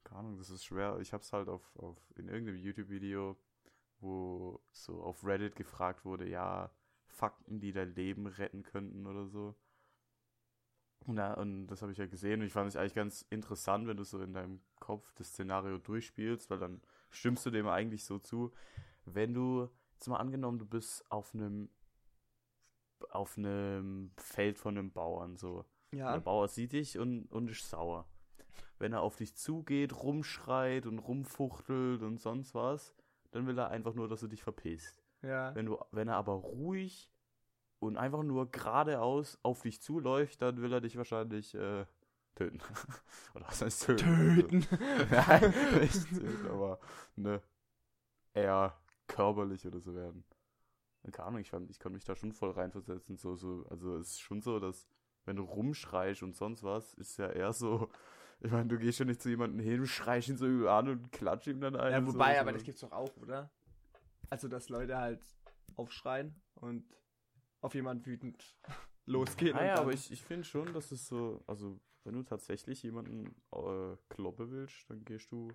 keine 0.04 0.20
Ahnung, 0.20 0.38
das 0.38 0.50
ist 0.50 0.64
schwer. 0.66 0.98
Ich 1.02 1.12
hab's 1.12 1.34
halt 1.34 1.50
auf, 1.50 1.76
auf 1.78 1.98
in 2.16 2.28
irgendeinem 2.30 2.58
YouTube-Video, 2.58 3.36
wo 4.00 4.62
so 4.72 5.02
auf 5.02 5.24
Reddit 5.26 5.56
gefragt 5.56 6.06
wurde, 6.06 6.28
ja, 6.28 6.72
Fakten, 7.08 7.60
die 7.60 7.72
dein 7.72 7.96
Leben 7.96 8.28
retten 8.28 8.64
könnten 8.64 9.08
oder 9.08 9.28
so. 9.28 9.56
Und, 11.06 11.16
da, 11.16 11.34
und 11.36 11.68
das 11.68 11.82
habe 11.82 11.92
ich 11.92 11.98
ja 11.98 12.06
gesehen 12.06 12.42
und 12.42 12.48
ich 12.48 12.54
fand 12.54 12.68
es 12.68 12.76
eigentlich 12.76 12.96
ganz 12.96 13.22
interessant, 13.30 13.88
wenn 13.88 13.98
du 13.98 14.04
so 14.04 14.22
in 14.22 14.34
deinem 14.34 14.62
Kopf 14.80 15.14
das 15.14 15.30
Szenario 15.30 15.78
durchspielst, 15.78 16.50
weil 16.50 16.60
dann 16.60 16.82
stimmst 17.10 17.46
du 17.46 17.50
dem 17.50 17.68
eigentlich 17.68 18.04
so 18.04 18.20
zu. 18.20 18.52
Wenn 19.06 19.34
du, 19.34 19.70
jetzt 19.94 20.08
mal 20.08 20.18
angenommen, 20.18 20.60
du 20.60 20.66
bist 20.66 21.10
auf 21.12 21.34
einem 21.34 21.70
auf 23.10 23.38
einem 23.38 24.12
Feld 24.18 24.58
von 24.58 24.78
einem 24.78 24.92
Bauern 24.92 25.38
so. 25.38 25.66
Ja, 25.92 26.14
Der 26.14 26.20
Bauer 26.20 26.48
sieht 26.48 26.74
dich 26.74 26.98
und, 26.98 27.32
und 27.32 27.50
ist 27.50 27.70
sauer. 27.70 28.08
Wenn 28.80 28.94
er 28.94 29.02
auf 29.02 29.16
dich 29.16 29.36
zugeht, 29.36 29.94
rumschreit 29.94 30.86
und 30.86 31.00
rumfuchtelt 31.00 32.02
und 32.02 32.20
sonst 32.20 32.54
was, 32.54 32.94
dann 33.38 33.48
will 33.48 33.58
er 33.58 33.70
einfach 33.70 33.94
nur, 33.94 34.08
dass 34.08 34.22
du 34.22 34.28
dich 34.28 34.44
verpisst. 34.44 35.04
ja. 35.22 35.54
Wenn, 35.56 35.68
du, 35.68 35.78
wenn 35.92 36.08
er 36.08 36.16
aber 36.16 36.34
ruhig 36.34 37.12
und 37.80 37.96
einfach 37.96 38.24
nur 38.24 38.52
geradeaus 38.52 39.38
auf 39.44 39.62
dich 39.62 39.82
zuläuft, 39.82 40.42
dann 40.42 40.62
will 40.62 40.74
er 40.74 40.82
dich 40.82 40.98
wahrscheinlich 40.98 41.54
äh, 41.54 41.86
töten. 42.34 42.60
Oder 43.36 43.48
was 43.48 43.62
heißt 43.62 43.86
töten? 43.86 44.06
Töten. 44.06 44.68
Nein, 45.12 45.54
nicht 45.80 46.10
töten, 46.10 46.48
aber 46.48 46.80
ne, 47.16 47.42
eher 48.34 48.76
körperlich 49.06 49.66
oder 49.66 49.80
so 49.80 49.96
werden. 49.96 50.26
Keine 51.12 51.28
Ahnung, 51.28 51.40
ich, 51.40 51.50
fand, 51.50 51.70
ich 51.70 51.80
konnte 51.80 51.94
mich 51.94 52.04
da 52.04 52.16
schon 52.16 52.34
voll 52.34 52.52
reinversetzen. 52.52 53.16
So, 53.16 53.36
so, 53.36 53.66
also 53.70 53.96
es 53.98 54.10
ist 54.10 54.20
schon 54.20 54.42
so, 54.42 54.60
dass 54.60 54.90
wenn 55.26 55.38
du 55.38 55.44
rumschreist 55.44 56.24
und 56.24 56.36
sonst 56.36 56.64
was, 56.64 56.94
ist 56.96 57.18
ja 57.18 57.30
eher 57.30 57.54
so, 57.54 57.90
ich 58.40 58.52
meine, 58.52 58.68
du 58.68 58.78
gehst 58.78 59.00
ja 59.00 59.06
nicht 59.06 59.22
zu 59.22 59.30
jemandem 59.30 59.60
hin, 59.60 59.86
schreist 59.88 60.30
ihn 60.30 60.38
so 60.38 60.46
übel 60.46 60.68
an 60.68 60.88
und 60.90 61.12
klatscht 61.12 61.48
ihm 61.48 61.60
dann 61.60 61.76
ein. 61.76 61.92
Ja, 61.92 62.06
wobei, 62.06 62.36
so. 62.36 62.42
aber 62.42 62.52
das 62.54 62.64
gibt's 62.64 62.82
doch 62.82 62.92
auch, 62.92 63.16
oder? 63.18 63.50
Also, 64.30 64.48
dass 64.48 64.70
Leute 64.70 64.98
halt 64.98 65.22
aufschreien 65.76 66.36
und 66.56 66.86
auf 67.62 67.74
jemanden 67.74 68.06
wütend 68.06 68.58
losgehen. 69.06 69.56
Naja, 69.56 69.76
aber 69.76 69.94
ich, 69.94 70.12
ich 70.12 70.22
finde 70.22 70.44
schon, 70.44 70.74
dass 70.74 70.92
es 70.92 71.08
so, 71.08 71.44
also 71.48 71.80
wenn 72.04 72.14
du 72.14 72.24
tatsächlich 72.24 72.84
jemanden 72.84 73.36
äh, 73.54 73.98
kloppen 74.10 74.52
willst, 74.52 74.90
dann 74.90 75.04
gehst 75.04 75.32
du 75.32 75.52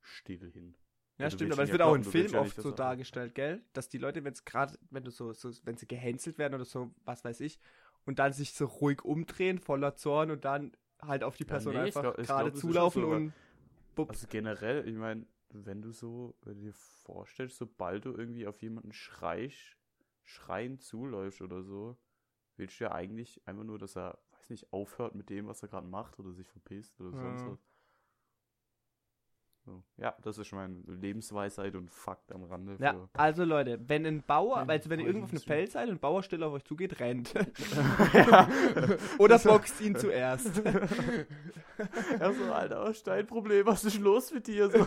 still 0.00 0.50
hin. 0.50 0.76
Ja, 1.18 1.28
du 1.28 1.36
stimmt, 1.36 1.52
aber 1.52 1.64
es 1.64 1.70
wird 1.70 1.82
auch 1.82 1.94
in 1.94 2.04
Filmen 2.04 2.32
willst 2.32 2.34
ja 2.34 2.40
oft 2.40 2.56
so 2.56 2.70
dargestellt, 2.70 3.34
gell? 3.34 3.62
Dass 3.72 3.88
die 3.88 3.98
Leute, 3.98 4.24
wenn 4.24 4.32
es 4.32 4.44
gerade, 4.44 4.78
wenn 4.90 5.04
du 5.04 5.10
so, 5.10 5.32
so, 5.32 5.50
wenn 5.64 5.76
sie 5.76 5.86
gehänselt 5.86 6.38
werden 6.38 6.54
oder 6.54 6.64
so, 6.64 6.94
was 7.04 7.24
weiß 7.24 7.40
ich, 7.40 7.58
und 8.04 8.18
dann 8.18 8.32
sich 8.32 8.54
so 8.54 8.66
ruhig 8.66 9.04
umdrehen, 9.04 9.58
voller 9.58 9.94
Zorn 9.94 10.30
und 10.30 10.44
dann 10.44 10.72
halt 11.02 11.24
auf 11.24 11.36
die 11.36 11.44
Ja, 11.48 11.48
Person 11.50 11.74
nee, 11.74 11.88
ich 11.88 11.94
einfach 11.94 12.14
gerade 12.22 12.52
zulaufen 12.54 13.02
so, 13.02 13.08
und 13.10 13.32
bupp. 13.94 14.10
Also 14.10 14.26
generell, 14.28 14.88
ich 14.88 14.96
meine, 14.96 15.26
wenn 15.50 15.82
du 15.82 15.92
so, 15.92 16.36
wenn 16.42 16.56
du 16.56 16.62
dir 16.66 16.72
vorstellst, 16.74 17.58
sobald 17.58 18.04
du 18.04 18.14
irgendwie 18.16 18.46
auf 18.46 18.62
jemanden 18.62 18.92
schreist, 18.92 19.76
schreien 20.22 20.78
zuläufst 20.78 21.42
oder 21.42 21.62
so, 21.62 21.98
willst 22.56 22.80
du 22.80 22.84
ja 22.84 22.92
eigentlich 22.92 23.46
einfach 23.46 23.64
nur, 23.64 23.78
dass 23.78 23.96
er, 23.96 24.18
weiß 24.32 24.50
nicht, 24.50 24.72
aufhört 24.72 25.14
mit 25.14 25.30
dem, 25.30 25.46
was 25.48 25.62
er 25.62 25.68
gerade 25.68 25.88
macht 25.88 26.18
oder 26.18 26.32
sich 26.32 26.48
verpisst 26.48 27.00
oder 27.00 27.12
sonst 27.14 27.46
Ja. 27.46 27.46
was. 27.46 27.71
So. 29.64 29.80
Ja, 29.96 30.16
das 30.22 30.38
ist 30.38 30.52
meine 30.52 30.82
Lebensweisheit 30.86 31.76
und 31.76 31.88
Fakt 31.88 32.32
am 32.32 32.42
Rande. 32.42 32.76
Ja, 32.80 33.08
also 33.12 33.44
Leute, 33.44 33.78
wenn 33.86 34.04
ein 34.04 34.22
Bauer, 34.22 34.68
also 34.68 34.90
wenn 34.90 34.98
ihr 34.98 35.06
irgendwo 35.06 35.26
auf 35.26 35.30
einem 35.30 35.40
Feld 35.40 35.70
seid 35.70 35.88
und 35.88 35.96
ein 35.96 36.00
Bauer 36.00 36.24
still 36.24 36.42
auf 36.42 36.52
euch 36.52 36.64
zugeht, 36.64 36.98
rennt. 36.98 37.32
ja. 38.12 38.48
Oder 39.18 39.38
boxt 39.38 39.80
ihn 39.80 39.96
zuerst. 39.96 40.62
Ja, 42.20 42.32
so, 42.32 42.44
Alter, 42.52 42.84
was 42.84 42.98
ist 42.98 43.06
dein 43.08 43.26
Problem? 43.26 43.66
Was 43.66 43.84
ist 43.84 43.98
los 43.98 44.32
mit 44.32 44.46
dir? 44.46 44.70
So, 44.70 44.86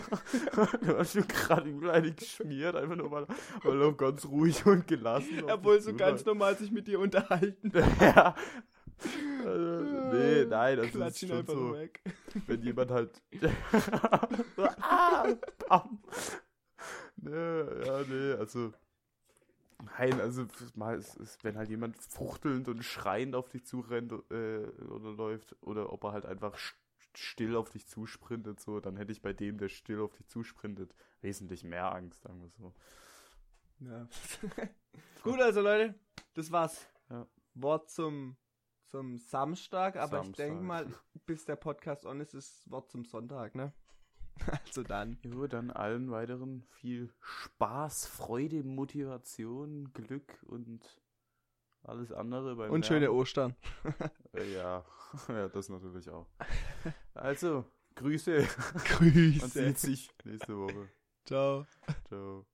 du 0.80 0.96
hast 0.96 1.12
schon 1.12 1.28
gerade 1.28 1.68
übel 1.68 1.90
eine 1.90 2.10
geschmiert, 2.12 2.74
einfach 2.74 2.96
nur 2.96 3.10
mal, 3.10 3.26
weil 3.62 3.82
er 3.82 3.92
ganz 3.92 4.24
ruhig 4.24 4.64
und 4.64 4.86
gelassen. 4.86 5.46
Er 5.46 5.62
wollte 5.62 5.82
so 5.82 5.94
ganz 5.94 6.24
normal 6.24 6.56
sich 6.56 6.70
mit 6.70 6.86
dir 6.86 7.00
unterhalten. 7.00 7.70
ja. 8.00 8.34
Also, 9.44 9.95
nee, 10.12 10.44
nein, 10.44 10.76
das 10.76 10.90
Klatsch 10.90 11.22
ist 11.22 11.28
schon 11.28 11.46
so, 11.46 11.72
weg. 11.74 12.00
wenn 12.46 12.62
jemand 12.62 12.90
halt. 12.90 13.22
ah, 14.80 15.26
bam. 15.68 16.02
Nee, 17.16 17.84
ja, 17.84 18.02
nee, 18.08 18.32
also. 18.32 18.72
Nein, 19.98 20.20
also 20.20 20.46
mal 20.74 20.98
ist, 20.98 21.16
ist, 21.16 21.44
wenn 21.44 21.58
halt 21.58 21.68
jemand 21.68 21.96
fuchtelnd 21.98 22.66
und 22.68 22.82
schreiend 22.82 23.34
auf 23.34 23.50
dich 23.50 23.66
zurennt 23.66 24.10
äh, 24.30 24.66
oder 24.88 25.12
läuft 25.12 25.54
oder 25.60 25.92
ob 25.92 26.04
er 26.04 26.12
halt 26.12 26.24
einfach 26.24 26.58
still 27.14 27.56
auf 27.56 27.70
dich 27.70 27.86
zusprintet, 27.86 28.58
so, 28.60 28.80
dann 28.80 28.96
hätte 28.96 29.12
ich 29.12 29.20
bei 29.22 29.32
dem, 29.32 29.58
der 29.58 29.68
still 29.68 30.00
auf 30.00 30.14
dich 30.14 30.26
zusprintet, 30.28 30.94
wesentlich 31.20 31.62
mehr 31.62 31.94
Angst, 31.94 32.22
sagen 32.22 32.40
wir 32.40 32.48
so. 32.48 32.74
Ja. 33.80 34.08
Gut, 35.22 35.40
also 35.40 35.60
Leute, 35.60 35.94
das 36.34 36.50
war's. 36.50 36.86
Ja. 37.10 37.26
Wort 37.54 37.90
zum, 37.90 38.36
zum 38.86 39.18
Samstag, 39.18 39.96
aber 39.96 40.18
ich 40.18 40.24
Samstag. 40.24 40.46
denke 40.46 40.62
mal, 40.62 40.86
bis 41.26 41.44
der 41.44 41.56
Podcast 41.56 42.06
on 42.06 42.20
ist, 42.20 42.34
ist 42.34 42.70
Wort 42.70 42.90
zum 42.90 43.04
Sonntag, 43.04 43.54
ne? 43.54 43.72
Also 44.66 44.82
dann. 44.82 45.18
Jo, 45.22 45.46
dann 45.46 45.70
allen 45.70 46.10
weiteren 46.10 46.62
viel 46.70 47.10
Spaß, 47.20 48.06
Freude, 48.06 48.62
Motivation, 48.64 49.92
Glück 49.94 50.42
und 50.46 50.84
alles 51.82 52.12
andere 52.12 52.56
beim 52.56 52.70
Und 52.70 52.84
schöne. 52.84 53.10
Ostern. 53.12 53.56
Äh, 54.34 54.52
Ja, 54.54 54.84
ja, 55.28 55.48
das 55.48 55.68
natürlich 55.68 56.10
auch. 56.10 56.26
Also, 57.14 57.64
Grüße. 57.94 58.40
Man 58.40 58.84
Grüße. 58.84 59.48
sieht 59.48 59.78
sich 59.78 60.10
nächste 60.24 60.56
Woche. 60.58 60.90
Ciao. 61.24 61.66
Ciao. 62.08 62.46